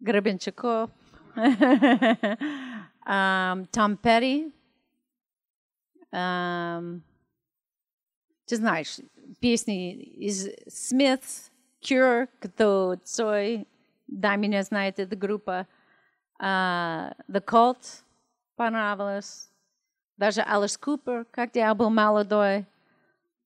[0.00, 0.90] Гребенщиков,
[3.04, 4.52] Том Перри.
[6.10, 7.00] Ты
[8.56, 8.98] знаешь,
[9.40, 11.22] песни из Смит,
[11.82, 13.68] Cure, кто Цой,
[14.06, 15.66] да, меня знает эта группа.
[16.40, 18.02] Uh, The Cult
[18.56, 19.50] понравилось.
[20.16, 22.66] Даже Алис Купер, когда я был молодой.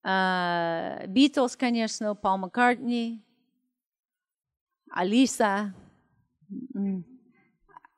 [0.02, 3.22] Битлз, uh, конечно, Пол Маккартни.
[4.90, 5.74] Алиса.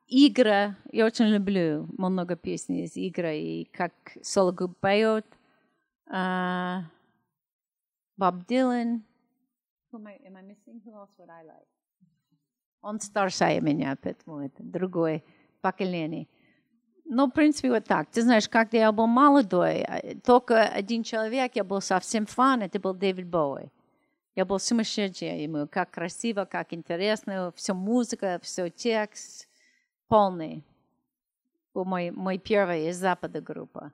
[0.07, 0.77] Игра.
[0.91, 3.37] Я очень люблю много песен из игры.
[3.37, 5.25] И как Сологуб поет.
[6.07, 6.83] Uh,
[8.17, 9.01] Bob Dylan.
[9.91, 10.81] Who am I, am I missing?
[10.85, 11.74] Who else would I like?
[12.85, 15.23] Он старше меня, поэтому это другое
[15.59, 16.27] поколение.
[17.03, 18.11] Ну, в принципе, вот так.
[18.11, 19.87] Ты знаешь, когда я был молодой,
[20.23, 23.71] только один человек, я был совсем фан, это был Дэвид Боуи.
[24.35, 29.49] Я был сумасшедший ему, как красиво, как интересно, все музыка, все текст,
[30.07, 30.63] полный.
[31.73, 33.91] Был мой, мой первый из Запада группа.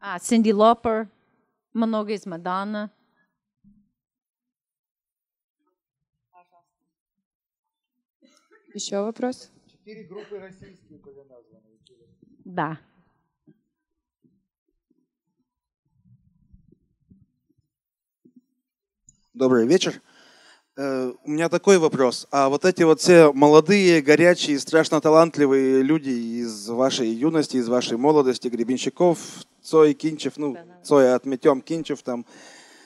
[0.00, 1.10] А, Синди Лопер,
[1.74, 2.90] много из Мадонна.
[8.74, 9.50] Еще вопрос?
[9.70, 11.62] Четыре группы российские были названы.
[12.44, 12.78] Да.
[19.34, 20.00] Добрый вечер.
[20.76, 22.26] Э, у меня такой вопрос.
[22.30, 27.98] А вот эти вот все молодые, горячие, страшно талантливые люди из вашей юности, из вашей
[27.98, 29.18] молодости, Гребенщиков,
[29.60, 32.24] Цой, Кинчев, ну, Цой отметем, Кинчев там,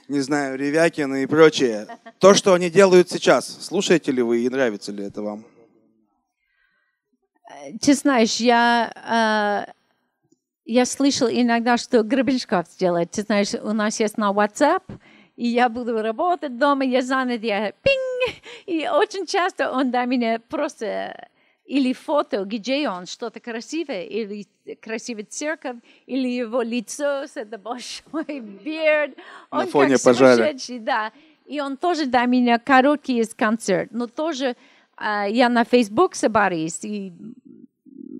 [0.08, 1.86] не знаю, Ревякин и прочее.
[2.18, 5.44] То, что они делают сейчас, слушаете ли вы и нравится ли это вам?
[7.80, 9.72] Ты знаешь, я, э,
[10.64, 13.10] я слышал иногда, что Гребенщиков делает.
[13.12, 14.82] Ты знаешь, у нас есть на WhatsApp,
[15.36, 18.34] и я буду работать дома, я занят, я пинг,
[18.66, 21.28] и очень часто он до меня просто
[21.66, 24.46] или фото, где он, что-то красивое, или
[24.80, 25.76] красивая церковь,
[26.06, 29.16] или его лицо с этой большой beard.
[29.50, 30.52] Он На фоне пожара.
[30.80, 31.12] Да.
[31.44, 34.56] И он тоже до меня короткий из концерт, но тоже
[34.98, 37.12] я на Facebook собрались, и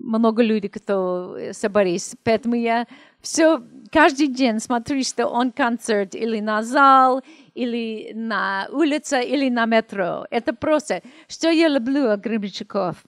[0.07, 2.15] много людей, кто собрались.
[2.23, 2.87] Поэтому я
[3.21, 3.61] все,
[3.91, 7.23] каждый день смотрю, что он концерт или на зал,
[7.53, 10.25] или на улице, или на метро.
[10.29, 13.03] Это просто, что я люблю о Гребенщиков,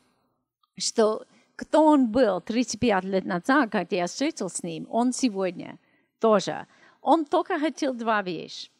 [0.77, 5.77] что кто он был 35 лет назад, когда я встретил с ним, он сегодня
[6.19, 6.67] тоже.
[7.01, 8.71] Он только хотел два вещи.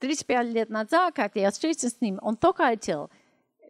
[0.00, 3.10] 35 лет назад, когда я встретился с ним, он только хотел–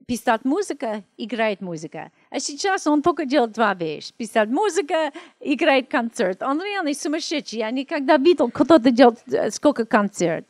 [0.07, 2.11] писать музыка, играет музыка.
[2.30, 4.12] А сейчас он только делает два вещи.
[4.16, 6.42] Писать музыка, играет концерт.
[6.42, 7.59] Он реально сумасшедший.
[7.61, 10.46] Я никогда видел, кто-то делает э, сколько концерт.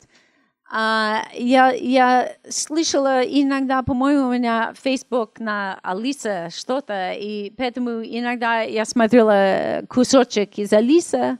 [0.71, 8.61] А, я, я слышала иногда, по-моему, у меня Facebook на Алиса что-то, и поэтому иногда
[8.61, 11.37] я смотрела кусочек из Алиса,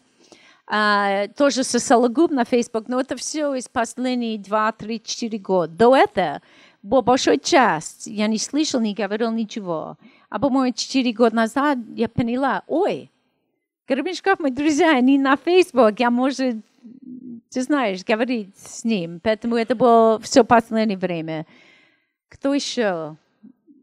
[0.68, 5.74] а, тоже со Сологуб на Facebook, но это все из последних 2, 3, 4 года.
[5.74, 6.42] До этого
[6.86, 9.98] большой часть я не слышал, не говорил ничего.
[10.30, 13.12] А по-моему, четыре года назад я поняла, ой,
[13.88, 16.58] Горбиншков, мои друзья, они на Facebook, я, может,
[17.50, 19.20] ты знаешь, говорить с ним.
[19.22, 21.46] Поэтому это было все последнее время.
[22.30, 23.16] Кто еще?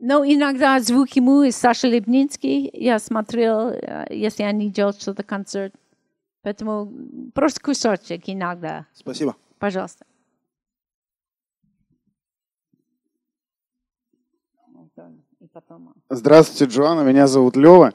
[0.00, 5.72] Но иногда звуки ему из Саши Лебнинский я смотрел, э, если они делают что-то концерт.
[6.42, 6.92] Поэтому
[7.32, 8.86] просто кусочек иногда.
[8.94, 9.36] Спасибо.
[9.60, 10.04] Пожалуйста.
[16.08, 17.92] Здравствуйте, Джоанна, меня зовут Лева.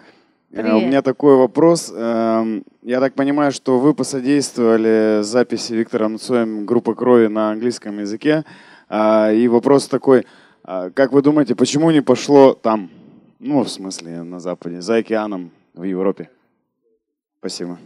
[0.52, 0.74] Привет.
[0.76, 1.92] У меня такой вопрос.
[1.92, 8.46] Эм, я так понимаю, что вы посодействовали записи Виктором Цоем группы крови на английском языке.
[8.90, 10.28] А, и вопрос такой,
[10.64, 12.92] а, как вы думаете, почему не пошло там,
[13.40, 16.30] ну, в смысле, на Западе, за океаном, в Европе?
[17.40, 17.80] Спасибо.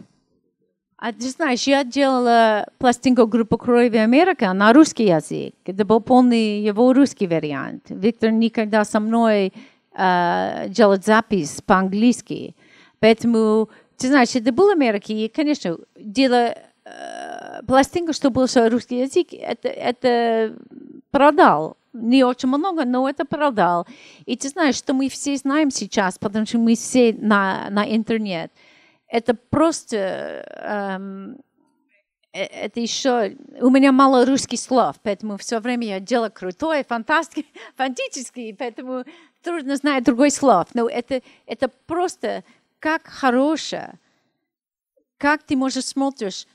[1.04, 5.52] А ты знаешь, я делала пластинку группы «Крови Америка» на русский язык.
[5.64, 7.86] Это был полный его русский вариант.
[7.88, 9.52] Виктор никогда со мной
[9.96, 12.54] э, делал запись по-английски.
[13.00, 19.32] Поэтому, ты знаешь, это был Америка, и, конечно, дело э, пластинка, что был русский язык,
[19.32, 20.56] это, это
[21.10, 21.76] продал.
[21.92, 23.88] Не очень много, но это продал.
[24.24, 28.52] И ты знаешь, что мы все знаем сейчас, потому что мы все на, на интернет–
[29.12, 29.96] это просто
[30.96, 31.36] эм,
[32.32, 33.36] э, это еще...
[33.60, 37.44] У меня мало русских слов, поэтому все время я делаю крутое, фантастическое,
[37.76, 39.04] фантастическое, поэтому
[39.42, 40.68] трудно знать другой слов.
[40.72, 42.42] Но это, это просто
[42.78, 43.98] как хорошее.
[45.18, 46.46] Как ты можешь смотришь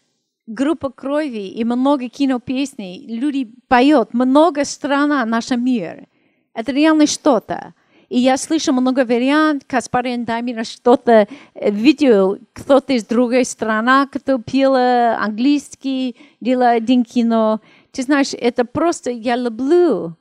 [0.47, 6.07] группа крови и много кинопесней, люди поют, много страна, наш мир.
[6.55, 7.75] Это реально что-то.
[8.09, 14.07] И я слышу много вариантов, Каспарин дай мне что-то, э, видео, кто-то из другой страны,
[14.07, 17.59] кто пел английский, делал один кино.
[17.91, 20.15] Ты знаешь, это просто, я люблю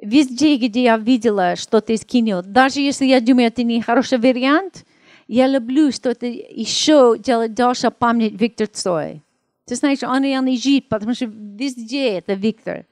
[0.00, 2.42] везде, где я видела что-то из кино.
[2.42, 4.84] Даже если я думаю, это не хороший вариант,
[5.28, 9.22] я люблю что-то еще делать дальше, память Виктор Цой.
[9.66, 12.86] Ты знаешь, он реально жив, потому что везде это Виктор.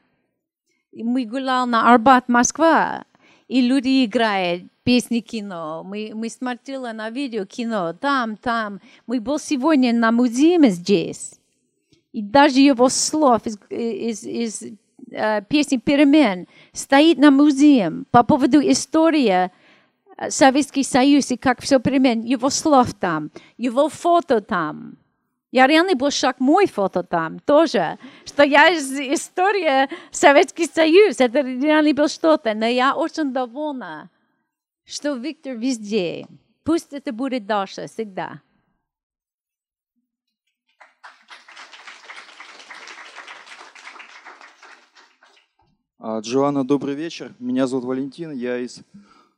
[0.93, 3.05] Мы гуляли на Арбат, Москва,
[3.49, 5.83] и люди играют песни кино.
[5.85, 8.81] Мы, мы смотрели на видео кино там, там.
[9.07, 11.41] Мы был сегодня на музее здесь.
[12.13, 14.63] И даже его слов из, из, из
[15.11, 19.51] uh, песни «Перемен» стоит на музее по поводу истории
[20.29, 22.23] Советский Союз и как все перемен.
[22.23, 24.97] Его слов там, его фото там.
[25.51, 31.41] Я реально был шаг мой фото там тоже, что я из истории Советский Союз, это
[31.41, 34.11] реально было что-то, но я очень довольна,
[34.85, 36.27] что Виктор везде.
[36.65, 38.43] Пусть это будет дальше всегда.
[45.99, 47.35] А, Джоанна, добрый вечер.
[47.39, 48.33] Меня зовут Валентин.
[48.33, 48.83] Я из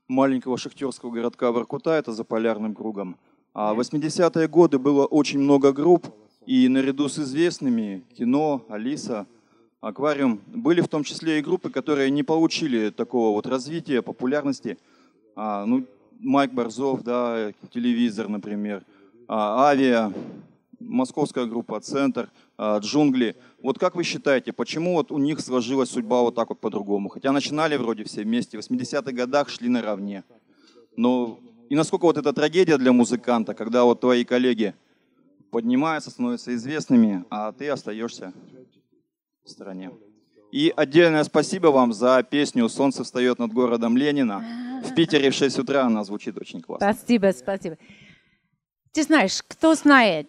[0.09, 3.17] маленького шахтерского городка Воркута, это за полярным кругом.
[3.53, 6.07] А в 80-е годы было очень много групп,
[6.47, 9.27] и наряду с известными кино, Алиса,
[9.81, 14.79] Аквариум, были в том числе и группы, которые не получили такого вот развития, популярности.
[15.37, 15.87] А, ну,
[16.19, 18.85] Майк Борзов, да, телевизор, например,
[19.27, 20.13] а, Авиа,
[20.79, 23.37] московская группа «Центр», а, «Джунгли».
[23.63, 27.09] Вот как вы считаете, почему вот у них сложилась судьба вот так вот по-другому?
[27.09, 30.25] Хотя начинали вроде все вместе, в 80-х годах шли наравне.
[30.97, 31.39] Но
[31.71, 34.75] и насколько вот это трагедия для музыканта, когда вот твои коллеги
[35.53, 38.33] поднимаются, становятся известными, а ты остаешься
[39.45, 39.93] в стороне.
[40.51, 44.45] И отдельное спасибо вам за песню «Солнце встает над городом Ленина».
[44.85, 46.93] В Питере в 6 утра она звучит очень классно.
[46.93, 47.77] Спасибо, спасибо.
[48.93, 50.29] Ты знаешь, кто знает,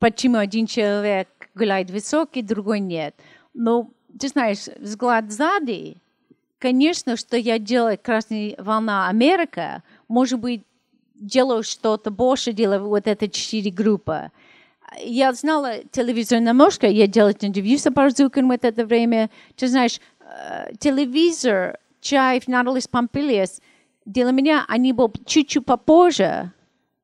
[0.00, 3.14] почему один человек гуляет высокий, другой нет.
[3.54, 5.96] Но ты знаешь, взгляд сзади,
[6.58, 10.62] конечно, что я делаю «Красная волна Америка», может быть,
[11.14, 14.30] делаю что-то больше, делаю вот это четыре группы.
[15.02, 19.30] Я знала телевизор немножко, я делала интервью с Барзукин в это время.
[19.56, 23.60] Ты знаешь, э, телевизор, Чаев, Наталис Помпилиас,
[24.04, 26.52] для меня они были чуть-чуть попозже.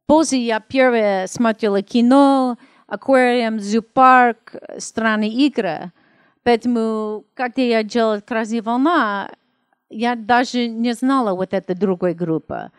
[0.07, 5.91] Позже я первое смотрела кино, аквариум, зоопарк, страны игры.
[6.45, 9.31] Поэтому, когда я делала «Красная волна»,
[9.89, 12.71] я даже не знала вот этой другой группы.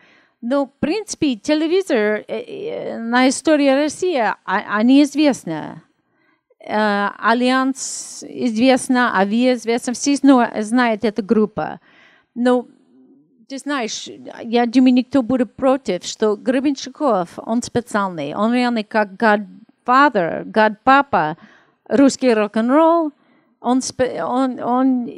[0.46, 5.80] Ну, в принципе, телевизор э, э, на истории России, а, они известны.
[6.60, 11.80] Э, Альянс известна, Авиа известна, все знают эту группу.
[12.34, 12.66] Но
[13.48, 14.06] ты знаешь,
[14.42, 21.38] я думаю, никто будет против, что Гребенщиков, он специальный, он реально как godfather, godpapa,
[21.88, 23.12] русский рок-н-ролл,
[23.60, 23.80] он,
[24.22, 25.10] он, он,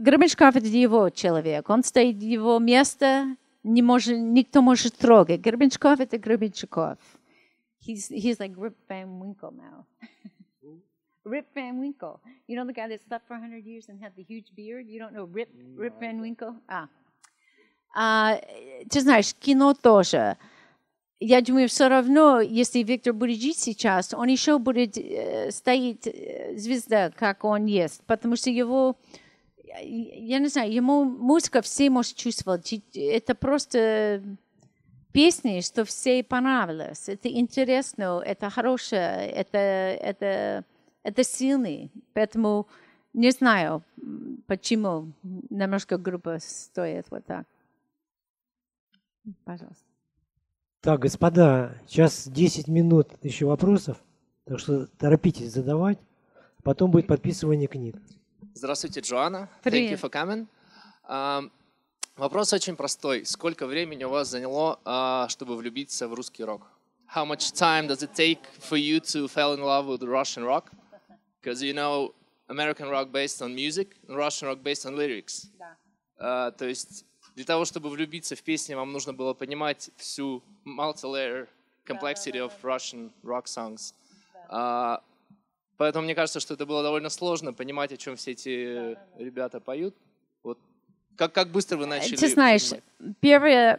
[0.00, 5.40] Гребенщиков это его человек, он стоит в его место, не может, никто может трогать.
[5.40, 6.98] Гребенщиков– это Гребенщиков.
[7.80, 9.84] He's, he's like Rip Van Winkle now.
[11.24, 12.20] Rip Van Winkle.
[12.46, 14.86] You know the guy that slept for 100 years and had the huge beard?
[14.86, 16.54] You don't know Rip, Rip Van Winkle?
[16.68, 16.88] А.
[17.94, 18.40] а
[18.90, 20.36] ты знаешь, кино тоже.
[21.20, 26.54] Я думаю, все равно, если Виктор будет жить сейчас, он еще будет э, стоять э,
[26.56, 28.96] звезда, как он есть, потому что его
[29.80, 32.72] я не знаю, ему музыка все может чувствовать.
[32.94, 34.22] Это просто
[35.12, 37.08] песни, что все понравилось.
[37.08, 40.64] Это интересно, это хорошее, это, это,
[41.02, 41.90] это сильный.
[42.12, 42.66] Поэтому
[43.12, 43.82] не знаю,
[44.46, 47.46] почему немножко группа стоит вот так.
[49.44, 49.84] Пожалуйста.
[50.80, 53.96] Так, господа, сейчас 10 минут еще вопросов.
[54.44, 55.98] Так что торопитесь задавать,
[56.62, 57.96] потом будет подписывание книг.
[58.56, 59.48] Здравствуйте, Джоанна.
[59.64, 60.46] Thank you for coming.
[61.08, 61.50] Um,
[62.16, 63.26] вопрос очень простой.
[63.26, 66.62] Сколько времени у вас заняло, uh, чтобы влюбиться в русский рок?
[67.12, 70.70] How much time does it take for you to fall in love with Russian rock?
[71.42, 72.14] Because you know,
[72.46, 75.48] American rock based on music, Russian rock based on lyrics.
[75.58, 75.76] Да.
[76.20, 81.48] Uh, то есть для того, чтобы влюбиться в песни, вам нужно было понимать всю multi-layer
[81.84, 83.94] complexity of Russian rock songs.
[84.48, 84.98] Uh,
[85.76, 89.94] поэтому мне кажется, что это было довольно сложно понимать, о чем все эти ребята поют.
[90.42, 90.58] Вот
[91.16, 92.16] как, как быстро вы начали?
[92.16, 92.70] Ты знаешь,
[93.20, 93.76] первый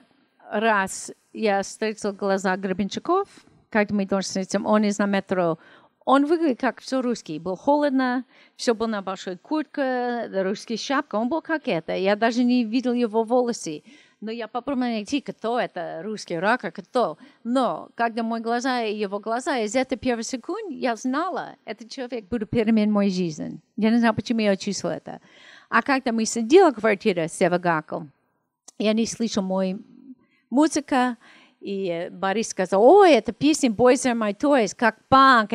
[0.52, 3.28] раз я встретил глаза Гребенщиков,
[3.70, 5.58] как мы тоже встретим, он из на метро.
[6.06, 7.40] Он выглядит как все русский.
[7.40, 8.26] Был холодно,
[8.56, 11.16] все было на большой куртке, русский шапка.
[11.16, 11.96] Он был как это.
[11.96, 13.84] Я даже не видел его волосы.
[14.26, 17.20] Но я попробовала найти, кто это, русский рак, а кто.
[17.44, 22.26] Но когда мои глаза и его глаза, из этой первой секунды я знала, этот человек
[22.26, 23.60] будет перемен моей жизни.
[23.78, 25.22] Я не знаю, почему я чувствовала это.
[25.70, 28.10] А когда мы сидели в квартире с Севагаком,
[28.80, 29.78] я не слышал мой
[30.50, 31.18] музыка,
[31.62, 35.52] и Борис сказал, ой, это песня Boys Are My Toys, как панк,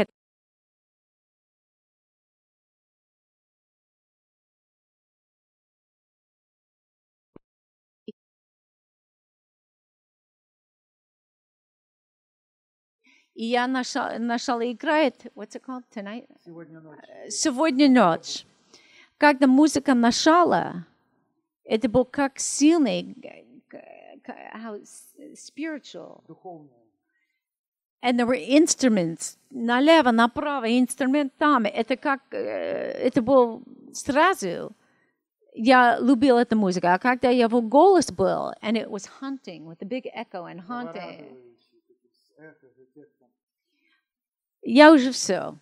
[13.34, 16.26] И я нашла, нашла играет, what's it called tonight?
[16.44, 16.98] Сегодня ночь.
[17.28, 18.44] Сегодня ночь.
[19.18, 20.86] Когда музыка начала,
[21.64, 23.16] это был как сильный,
[24.54, 24.80] how
[25.34, 26.22] spiritual.
[26.26, 26.70] Духовный.
[28.02, 29.36] And there were instruments.
[29.50, 31.68] Налево, направо, инструментами.
[31.68, 33.62] Это как, это был
[33.92, 34.72] сразу.
[35.52, 36.86] Я любил эту музыку.
[36.86, 41.36] А когда его голос был, and it was haunting, with a big echo and haunting.
[44.62, 45.54] Я уже все.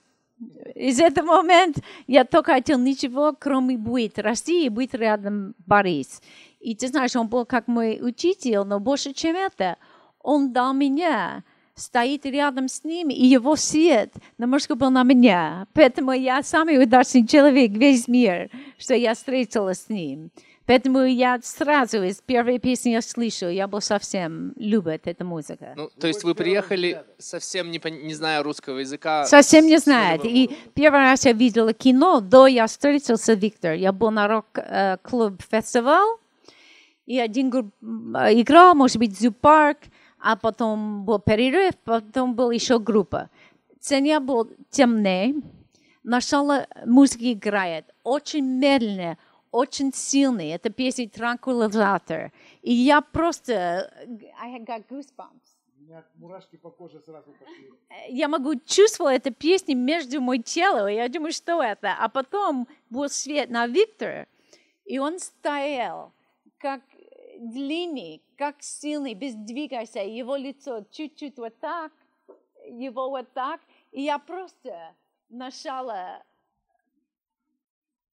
[0.74, 6.22] Из этого момента я только хотел ничего, кроме быть России и быть рядом Борис.
[6.60, 9.76] И ты знаешь, он был как мой учитель, но больше, чем это,
[10.20, 11.42] он дал меня,
[11.74, 15.66] стоит рядом с ним, и его свет немножко был на меня.
[15.72, 20.30] Поэтому я самый удачный человек весь мир, что я встретилась с ним.
[20.68, 25.64] Поэтому я сразу из первой песни я слышу, я был совсем любит эту музыку.
[25.74, 29.24] Ну, то есть вы приехали совсем не, не зная русского языка?
[29.24, 30.26] Совсем не знает.
[30.26, 33.72] И первый раз я видела кино, до я встретился Виктор.
[33.72, 36.18] Я был на рок-клуб фестиваль,
[37.06, 39.78] и один групп играл, может быть, Зоопарк,
[40.20, 43.30] а потом был перерыв, потом была еще группа.
[43.80, 45.34] Цена была темная,
[46.02, 49.16] начало музыки играет, очень медленно,
[49.50, 50.48] очень сильный.
[50.50, 52.32] Это песня «Транквилизатор».
[52.62, 53.92] И я просто...
[54.40, 55.58] I had got goosebumps.
[56.14, 57.70] мурашки по коже сразу пошли.
[58.08, 60.88] Я могу чувствовать эту песню между мой телом.
[60.88, 61.94] Я думаю, что это?
[61.98, 64.26] А потом был свет на Виктора,
[64.84, 66.12] и он стоял,
[66.58, 66.82] как
[67.38, 70.00] длинный, как сильный, без двигайся.
[70.00, 71.92] Его лицо чуть-чуть вот так,
[72.66, 73.60] его вот так.
[73.92, 74.94] И я просто
[75.28, 76.22] начала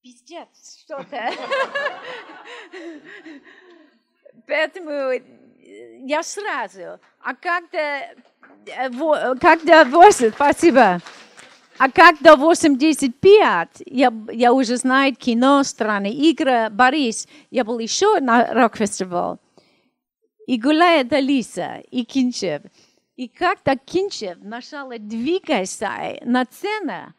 [0.02, 1.30] пиздец, что-то.
[4.46, 5.12] Поэтому
[6.06, 7.00] я сразу.
[7.20, 8.10] А когда,
[9.40, 11.00] когда 8, спасибо.
[11.78, 18.52] А когда 85, я, я уже знаю кино, страны игры, Борис, я был еще на
[18.54, 19.38] рок-фестивале.
[20.46, 22.62] И гуляет Алиса, и Кинчев.
[23.16, 25.90] И когда Кинчев начал двигаться
[26.22, 27.14] на сцену,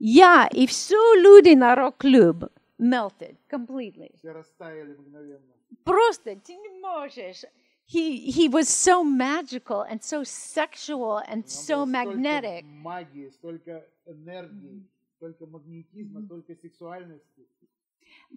[0.00, 2.46] я и все люди на рок-клуб
[2.78, 4.10] melted completely.
[4.16, 5.54] Все растаяли мгновенно.
[5.84, 7.44] Просто ты не можешь.
[7.86, 12.64] He, he was so magical and so sexual and so magnetic.
[12.64, 14.86] магии, столько энергии,
[15.16, 17.46] столько магнетизма, столько сексуальности.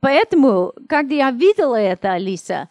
[0.01, 2.69] Поэтому, когда я видела это, Алиса,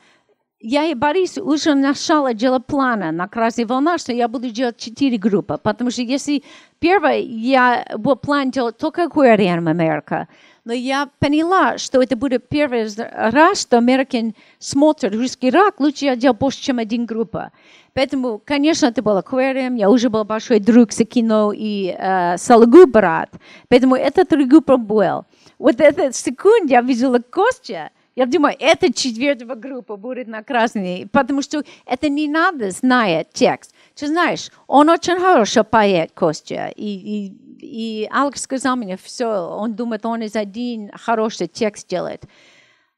[0.62, 5.18] я и Борис уже начала делать планы на «Красной волна», что я буду делать четыре
[5.18, 5.58] группы.
[5.60, 6.44] Потому что если
[6.78, 10.28] первое, я был план делать только аквариум Америка,
[10.64, 16.16] но я поняла, что это будет первый раз, что американ смотрит русский рок, лучше я
[16.16, 17.50] делаю больше, чем один группа.
[17.94, 22.86] Поэтому, конечно, это был аквариум, я уже был большой друг с кино и э, Салагу
[22.86, 23.30] брат.
[23.68, 25.24] Поэтому это три группы был.
[25.58, 31.42] Вот эта секунда я видела Костя, я думаю, эта четвертая группа будет на красной, потому
[31.42, 33.74] что это не надо знать текст.
[33.94, 39.74] Ты знаешь, он очень хорошо поет, Костя, и, и, и Алекс сказал мне все, он
[39.74, 42.24] думает, он из один хороший текст делает.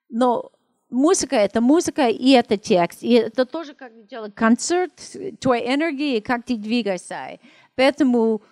[0.09, 0.51] Но
[0.91, 3.03] музыка— это музыка, и это текст.
[3.03, 4.93] И это тоже как делать концерт,
[5.41, 7.39] твоя энергия, как ты двигаешься.
[7.74, 8.43] Поэтому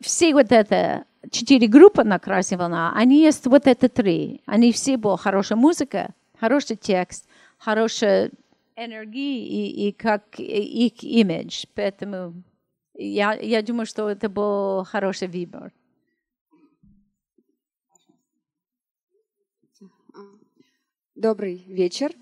[0.00, 4.42] все вот это, четыре группы на «Красная волна», они есть вот это три.
[4.46, 7.26] Они все были хорошая музыка, хороший текст,
[7.58, 8.30] хорошая
[8.76, 11.64] энергия и, и как их имидж.
[11.74, 12.34] Поэтому
[12.94, 15.72] я, я думаю, что это был хороший выбор.
[21.14, 22.12] Добрый вечер.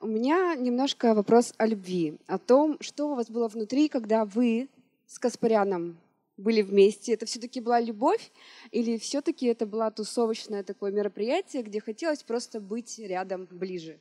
[0.00, 4.68] У меня немножко вопрос о любви, о том, что у вас было внутри, когда вы
[5.06, 5.98] с Каспаряном
[6.38, 7.12] были вместе.
[7.12, 8.30] Это все-таки была любовь
[8.70, 13.98] или все-таки это было тусовочное такое мероприятие, где хотелось просто быть рядом ближе?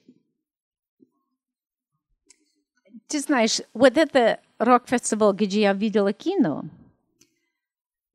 [3.07, 6.65] Ты знаешь, вот это рок-фестиваль, где я видела кино,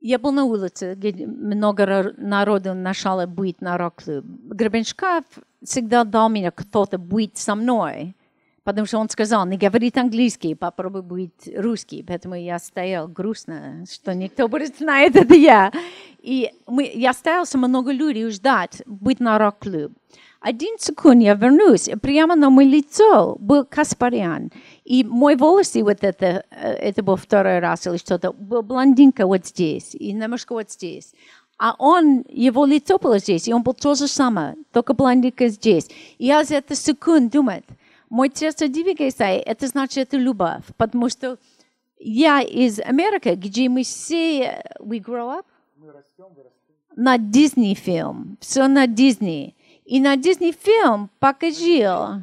[0.04, 4.24] я был на улице, где много народу начало быть на рок-клуб.
[4.24, 5.24] Гребеншкаф
[5.62, 8.16] всегда дал мне кто-то быть со мной,
[8.64, 12.04] потому что он сказал, не говорит английский, попробуй быть русский.
[12.06, 15.72] Поэтому я стоял грустно, что никто будет знать, это я.
[16.20, 19.92] И мы, я стоял много людей ждать быть на рок-клуб.
[20.40, 24.50] Один секунд я вернусь, прямо на мое лицо был Каспарян.
[24.84, 29.94] И мой волосы вот это, это был второй раз или что-то, был блондинка вот здесь
[29.94, 31.14] и немножко вот здесь.
[31.58, 35.88] А он, его лицо было здесь, и он был то же самое, только блондинка здесь.
[36.18, 37.62] И я за эту секунду думаю,
[38.12, 41.38] мой сердце двигается, это значит, любовь, потому что
[41.98, 46.52] я из Америки, где мы все, we grow up, мы растем, растем.
[46.94, 49.54] на Disney фильм, все на Disney.
[49.86, 52.20] И на Disney фильм покажил,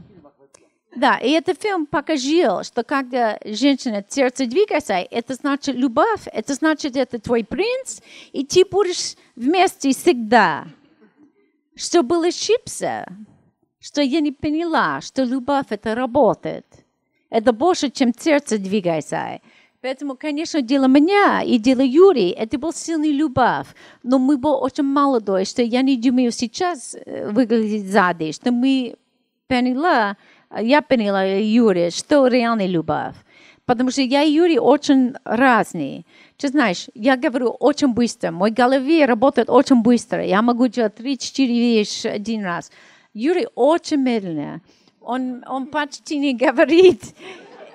[0.96, 6.98] да, и этот фильм покажил, что когда женщина сердце двигается, это значит любовь, это значит,
[6.98, 8.02] это твой принц,
[8.32, 10.68] и ты будешь вместе всегда.
[11.76, 13.08] Что было ошибся,
[13.80, 16.66] что я не поняла, что любовь это работает.
[17.30, 19.40] Это больше, чем сердце двигается.
[19.82, 23.68] Поэтому, конечно, дело меня и дело Юрия, это был сильный любовь.
[24.04, 28.96] Но мы были очень молодой, что я не думаю сейчас э, выглядеть сзади, что мы
[29.48, 30.18] поняла,
[30.60, 33.16] я поняла Юрия, что реальная любовь.
[33.66, 36.04] Потому что я и Юрий очень разные.
[36.38, 38.32] Ты знаешь, я говорю очень быстро.
[38.32, 40.26] Мой голове работает очень быстро.
[40.26, 42.72] Я могу делать 3-4 вещи один раз.
[43.14, 44.62] Юрий очень медленно.
[45.02, 47.02] Он, он почти не говорит.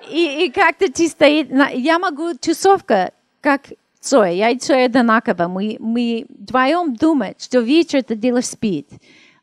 [0.09, 1.49] И, и как-то ты стоит...
[1.73, 4.31] Я могу тусовка, как Цоя.
[4.31, 5.47] Я и Цоя одинаково.
[5.47, 8.87] Мы, мы вдвоем думаем, что вечер это дело спит.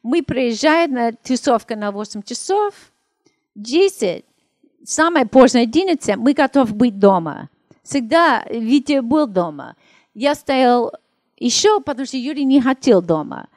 [0.02, 2.74] Мы приезжаем на тусовку на 8 часов,
[3.54, 4.24] 10,
[4.84, 7.48] самое позднее 11, мы готовы быть дома.
[7.82, 9.76] Всегда Витя был дома.
[10.14, 10.92] Я стоял
[11.36, 13.48] еще, потому что Юрий не хотел дома.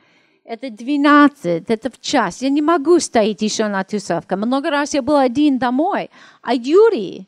[0.47, 2.43] Это 12, это в час.
[2.43, 4.35] Я не могу стоять еще на тусовке.
[4.35, 6.11] Много раз я был один домой,
[6.43, 7.27] а Юрий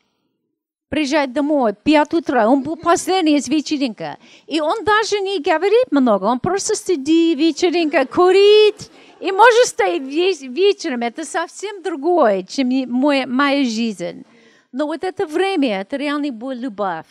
[0.88, 4.18] приезжает домой, 5 утра, он был последний из вечеринка.
[4.46, 8.88] И он даже не говорит много, он просто сидит, вечеринка, курит,
[9.18, 11.02] и может стоять весь вечером.
[11.02, 14.24] Это совсем другое, чем мой, моя жизнь.
[14.70, 17.06] Но вот это время, это реально была любовь.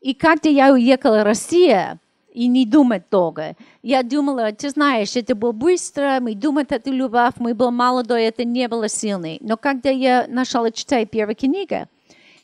[0.00, 1.98] И когда я уехала в Россию,
[2.38, 3.56] и не думать долго.
[3.82, 8.44] Я думала, ты знаешь, это было быстро, мы думали, это любовь, мы были молодой, это
[8.44, 9.38] не было сильный.
[9.40, 11.88] Но когда я начала читать первую книгу,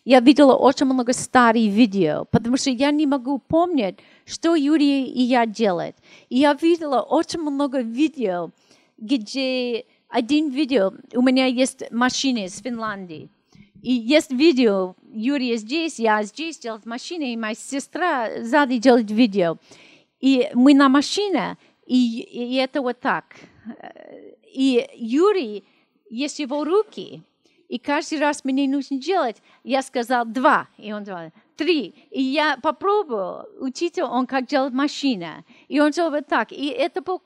[0.05, 5.23] я видела очень много старых видео, потому что я не могу помнить, что Юрий и
[5.23, 5.95] я делают.
[6.29, 8.51] И я видела очень много видео,
[8.99, 13.31] где один видео, у меня есть машина из Финляндии,
[13.85, 19.59] и есть видео, Юрий здесь, я здесь делать машину, и моя сестра сзади делает видео.
[20.25, 23.25] И мы на машине, и, и это вот так.
[24.43, 25.65] И Юрий,
[26.09, 27.23] есть его руки,
[27.69, 31.89] и каждый раз мне нужно делать, я сказал два, и он сказал три.
[32.11, 35.45] И я попробовал учить он, как делать машина.
[35.69, 36.53] И он делал вот так.
[36.53, 37.19] И это было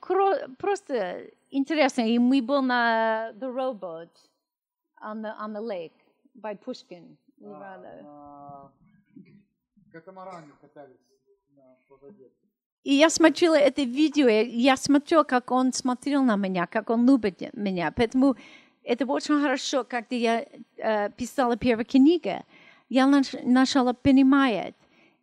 [0.57, 2.01] просто интересно.
[2.01, 4.09] И мы были на The Rowboat
[5.01, 5.93] on the, on the lake
[6.35, 7.15] by Pushkin.
[7.41, 8.71] А, на
[9.89, 10.97] катамаране катались
[11.55, 12.29] на воде.
[12.83, 17.53] И я смотрела это видео, я смотрела, как он смотрел на меня, как он любит
[17.53, 17.91] меня.
[17.95, 18.35] Поэтому
[18.83, 20.45] это очень хорошо, когда я
[20.77, 22.43] э, писала первую книгу,
[22.89, 23.07] я
[23.43, 24.75] начала понимать,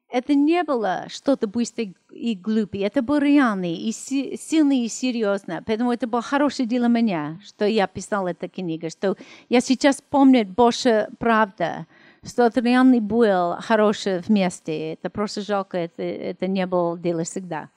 [0.08, 5.62] это не было что-то быстрое и глупое, это было реально, и сильно, и серьезно.
[5.66, 9.16] Поэтому это было хорошее для меня, что я писала эту книгу, что
[9.48, 11.86] я сейчас помню больше правда,
[12.26, 14.92] что это реально было хорошее вместе.
[14.94, 17.70] Это просто жалко, это, это не было дело всегда.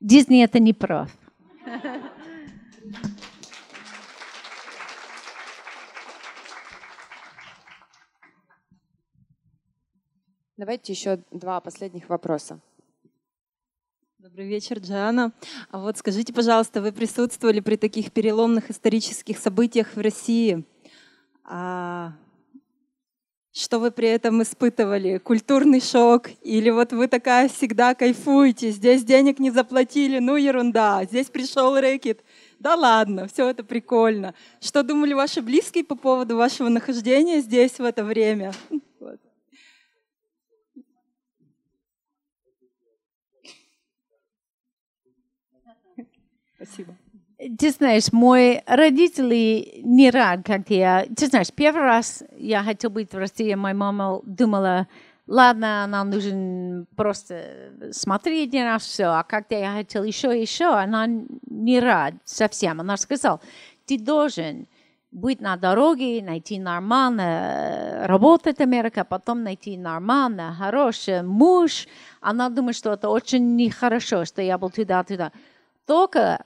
[0.00, 1.10] Дисней это не прав.
[10.56, 12.60] Давайте еще два последних вопроса.
[14.18, 15.32] Добрый вечер, Джана.
[15.70, 20.66] А вот скажите, пожалуйста, вы присутствовали при таких переломных исторических событиях в России?
[21.44, 22.12] А
[23.52, 25.18] что вы при этом испытывали?
[25.18, 26.30] Культурный шок?
[26.42, 32.22] Или вот вы такая всегда кайфуете, здесь денег не заплатили, ну ерунда, здесь пришел рэкет,
[32.58, 34.34] да ладно, все это прикольно.
[34.60, 38.52] Что думали ваши близкие по поводу вашего нахождения здесь в это время?
[46.54, 46.94] Спасибо.
[47.58, 51.06] Ты знаешь, мой родители не рад, как я...
[51.16, 54.88] Ты знаешь, первый раз я хотела быть в России, моя мама думала,
[55.26, 61.06] ладно, нам нужно просто смотреть на все, а когда я хотела еще и еще, она
[61.06, 62.78] не рад совсем.
[62.80, 63.40] Она сказала,
[63.86, 64.66] ты должен
[65.10, 71.88] быть на дороге, найти нормально, работать Америка, потом найти нормально, хороший муж.
[72.20, 75.32] Она думает, что это очень нехорошо, что я был туда-туда.
[75.86, 76.44] Только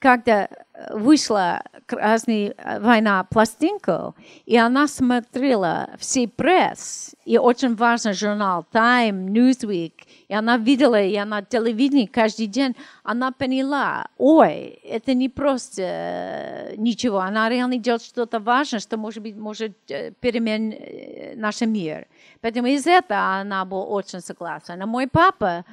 [0.00, 0.48] когда
[0.90, 9.92] вышла Красная война пластинку, и она смотрела все пресс, и очень важный журнал Time, Newsweek,
[10.26, 12.74] и она видела, и она телевидение каждый день,
[13.04, 19.36] она поняла, ой, это не просто ничего, она реально делает что-то важное, что может быть
[19.36, 22.08] может переменить наш мир.
[22.40, 24.74] Поэтому из этого она была очень согласна.
[24.74, 25.64] Но мой папа,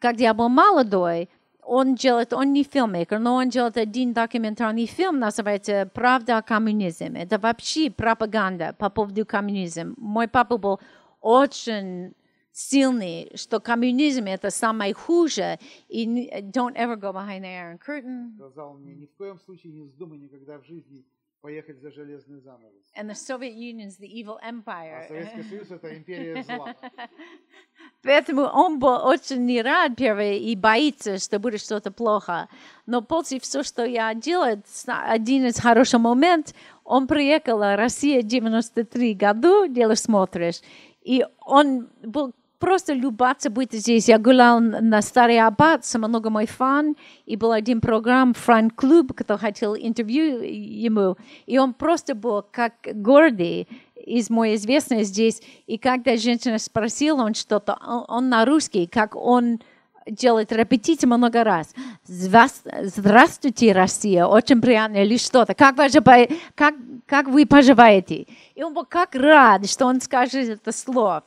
[0.00, 1.28] когда я был молодой,
[1.66, 7.22] он делает, он не фильммейкер, но он делает один документальный фильм, называется «Правда о коммунизме».
[7.22, 9.94] Это вообще пропаганда по поводу коммунизма.
[9.96, 10.80] Мой папа был
[11.20, 12.14] очень
[12.52, 15.58] сильный, что коммунизм это самое хуже,
[15.88, 16.06] и
[16.52, 18.36] don't ever go behind the Iron Curtain.
[18.36, 21.04] Сказал мне, ни в коем случае не вздумай никогда в жизни
[21.44, 22.82] поехать за железный занавес.
[22.96, 25.04] And the Soviet Union is the evil empire.
[25.04, 26.74] А Советский Союз это империя зла.
[28.02, 32.48] Поэтому он был очень не рад первый и боится, что будет что-то плохо.
[32.86, 38.26] Но после всего, что я делаю, один из хороших моментов, он приехал в Россию в
[38.26, 40.62] 93 году, дело смотришь,
[41.02, 44.08] и он был просто любаться быть здесь.
[44.08, 49.38] Я гулял на Старый Аббат, много мой фан, и был один программ Фран Клуб, который
[49.38, 51.16] хотел интервью ему,
[51.46, 55.42] и он просто был как гордый из мой известный здесь.
[55.66, 59.60] И когда женщина спросила он что-то, он, он на русский, как он
[60.06, 61.74] делает репетиции много раз.
[62.04, 65.54] Здравствуйте, Россия, очень приятно или что-то.
[65.54, 65.88] Как вы,
[66.54, 66.74] как,
[67.06, 68.26] как вы поживаете?
[68.54, 71.24] И он был как рад, что он скажет это слово.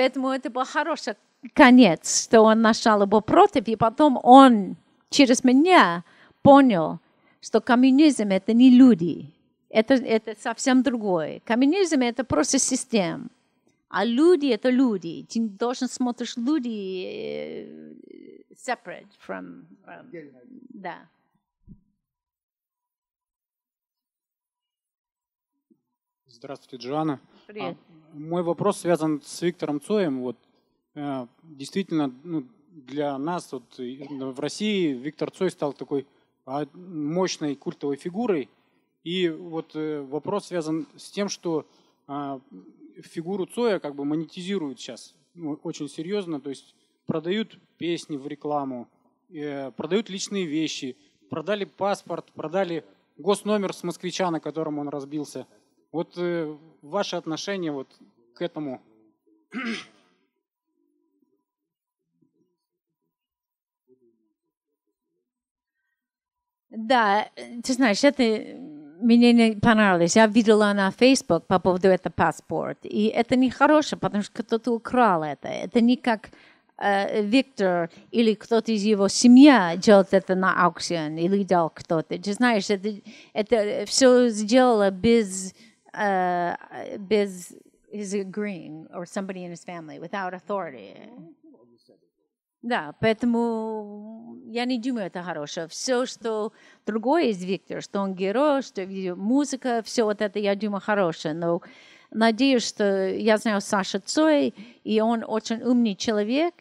[0.00, 1.14] Поэтому это был хороший
[1.52, 4.76] конец, что он нашел его против, и потом он
[5.10, 6.04] через меня
[6.40, 7.00] понял,
[7.42, 9.30] что коммунизм– это не люди,
[9.68, 11.42] это, это совсем другое.
[11.44, 13.28] Коммунизм– это просто система.
[13.90, 15.26] А люди– это люди.
[15.28, 17.68] Ты должен смотреть люди
[18.54, 19.66] separate from...
[19.84, 20.10] from
[20.70, 20.96] да.
[26.26, 27.20] Здравствуйте, Джоанна.
[27.46, 27.76] Привет.
[28.12, 30.20] Мой вопрос связан с Виктором Цоем.
[30.22, 30.36] Вот,
[30.94, 36.06] э, действительно, ну, для нас вот, в России Виктор Цой стал такой
[36.72, 38.48] мощной культовой фигурой.
[39.04, 41.66] И вот э, вопрос связан с тем, что
[42.06, 42.40] а,
[42.96, 46.40] фигуру Цоя как бы монетизируют сейчас ну, очень серьезно.
[46.40, 46.74] То есть
[47.06, 48.88] продают песни в рекламу,
[49.30, 50.96] э, продают личные вещи,
[51.28, 52.84] продали паспорт, продали
[53.18, 55.46] госномер с москвича, на котором он разбился–
[55.92, 57.88] вот э, ваше отношение вот
[58.34, 58.80] к этому.
[66.70, 67.28] Да,
[67.64, 68.22] ты знаешь, это
[69.00, 70.16] мне не понравилось.
[70.16, 72.78] Я видела на Facebook по поводу этого паспорт.
[72.82, 75.48] И это нехорошо, потому что кто-то украл это.
[75.48, 76.30] Это не как
[76.78, 82.18] э, Виктор или кто-то из его семьи делает это на аукцион или дал кто-то.
[82.18, 82.94] Ты знаешь, это,
[83.32, 85.54] это все сделало без
[85.94, 86.56] uh,
[86.98, 87.54] biz
[87.92, 90.94] is agreeing or somebody in his family without authority.
[92.62, 95.66] Да, поэтому я не думаю, это хорошее.
[95.68, 96.52] Все, что
[96.84, 98.86] другое из Виктора, что он герой, что
[99.16, 101.32] музыка, все вот это, я думаю, хорошее.
[101.32, 101.62] Но
[102.10, 104.54] надеюсь, что я знаю Саша Цой,
[104.84, 106.54] и он очень умный человек,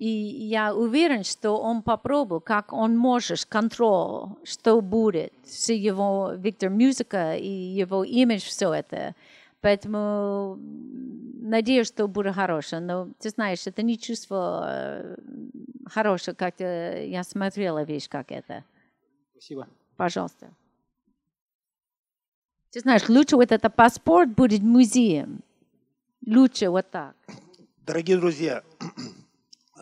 [0.00, 6.70] и я уверен, что он попробовал, как он может контроль, что будет с его Виктор
[6.70, 9.14] музыка и его имидж, все это.
[9.60, 12.80] Поэтому надеюсь, что будет хорошее.
[12.80, 15.16] Но ты знаешь, это не чувство э,
[15.84, 18.64] хорошее, как я смотрела вещь, как это.
[19.32, 19.68] Спасибо.
[19.98, 20.48] Пожалуйста.
[22.70, 25.42] Ты знаешь, лучше вот это паспорт будет музеем.
[26.26, 27.14] Лучше вот так.
[27.84, 28.62] Дорогие друзья,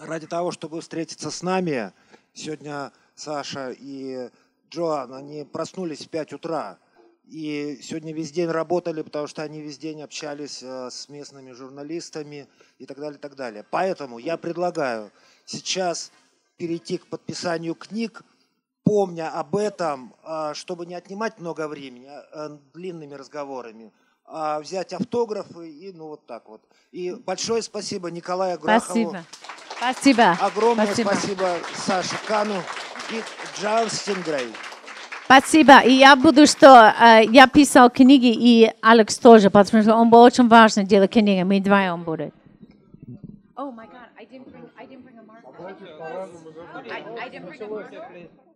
[0.01, 1.93] ради того, чтобы встретиться с нами.
[2.35, 4.31] Сегодня Саша и
[4.71, 6.79] Джоан, они проснулись в 5 утра.
[7.27, 12.49] И сегодня весь день работали, потому что они весь день общались э, с местными журналистами
[12.79, 13.67] и так далее, и так далее.
[13.71, 15.13] Поэтому я предлагаю
[15.45, 16.11] сейчас
[16.57, 18.23] перейти к подписанию книг,
[18.83, 23.93] помня об этом, э, чтобы не отнимать много времени э, длинными разговорами,
[24.25, 26.63] а взять автографы и ну вот так вот.
[26.93, 29.11] И большое спасибо Николаю Грахову.
[29.11, 29.27] Спасибо.
[29.79, 30.37] Спасибо.
[30.41, 32.57] Огромное спасибо, спасибо Саше Кану
[33.11, 33.23] и
[33.57, 34.53] Джан Стингрей.
[35.25, 35.81] Спасибо.
[35.81, 40.21] И я буду, что э, я писал книги, и Алекс тоже, потому что он был
[40.23, 41.43] очень важно делать книги.
[41.43, 42.33] Мы вдвоем будем.
[43.57, 45.49] Oh my God, I didn't bring, I didn't bring a marker.
[46.91, 48.48] I, I didn't bring a marker.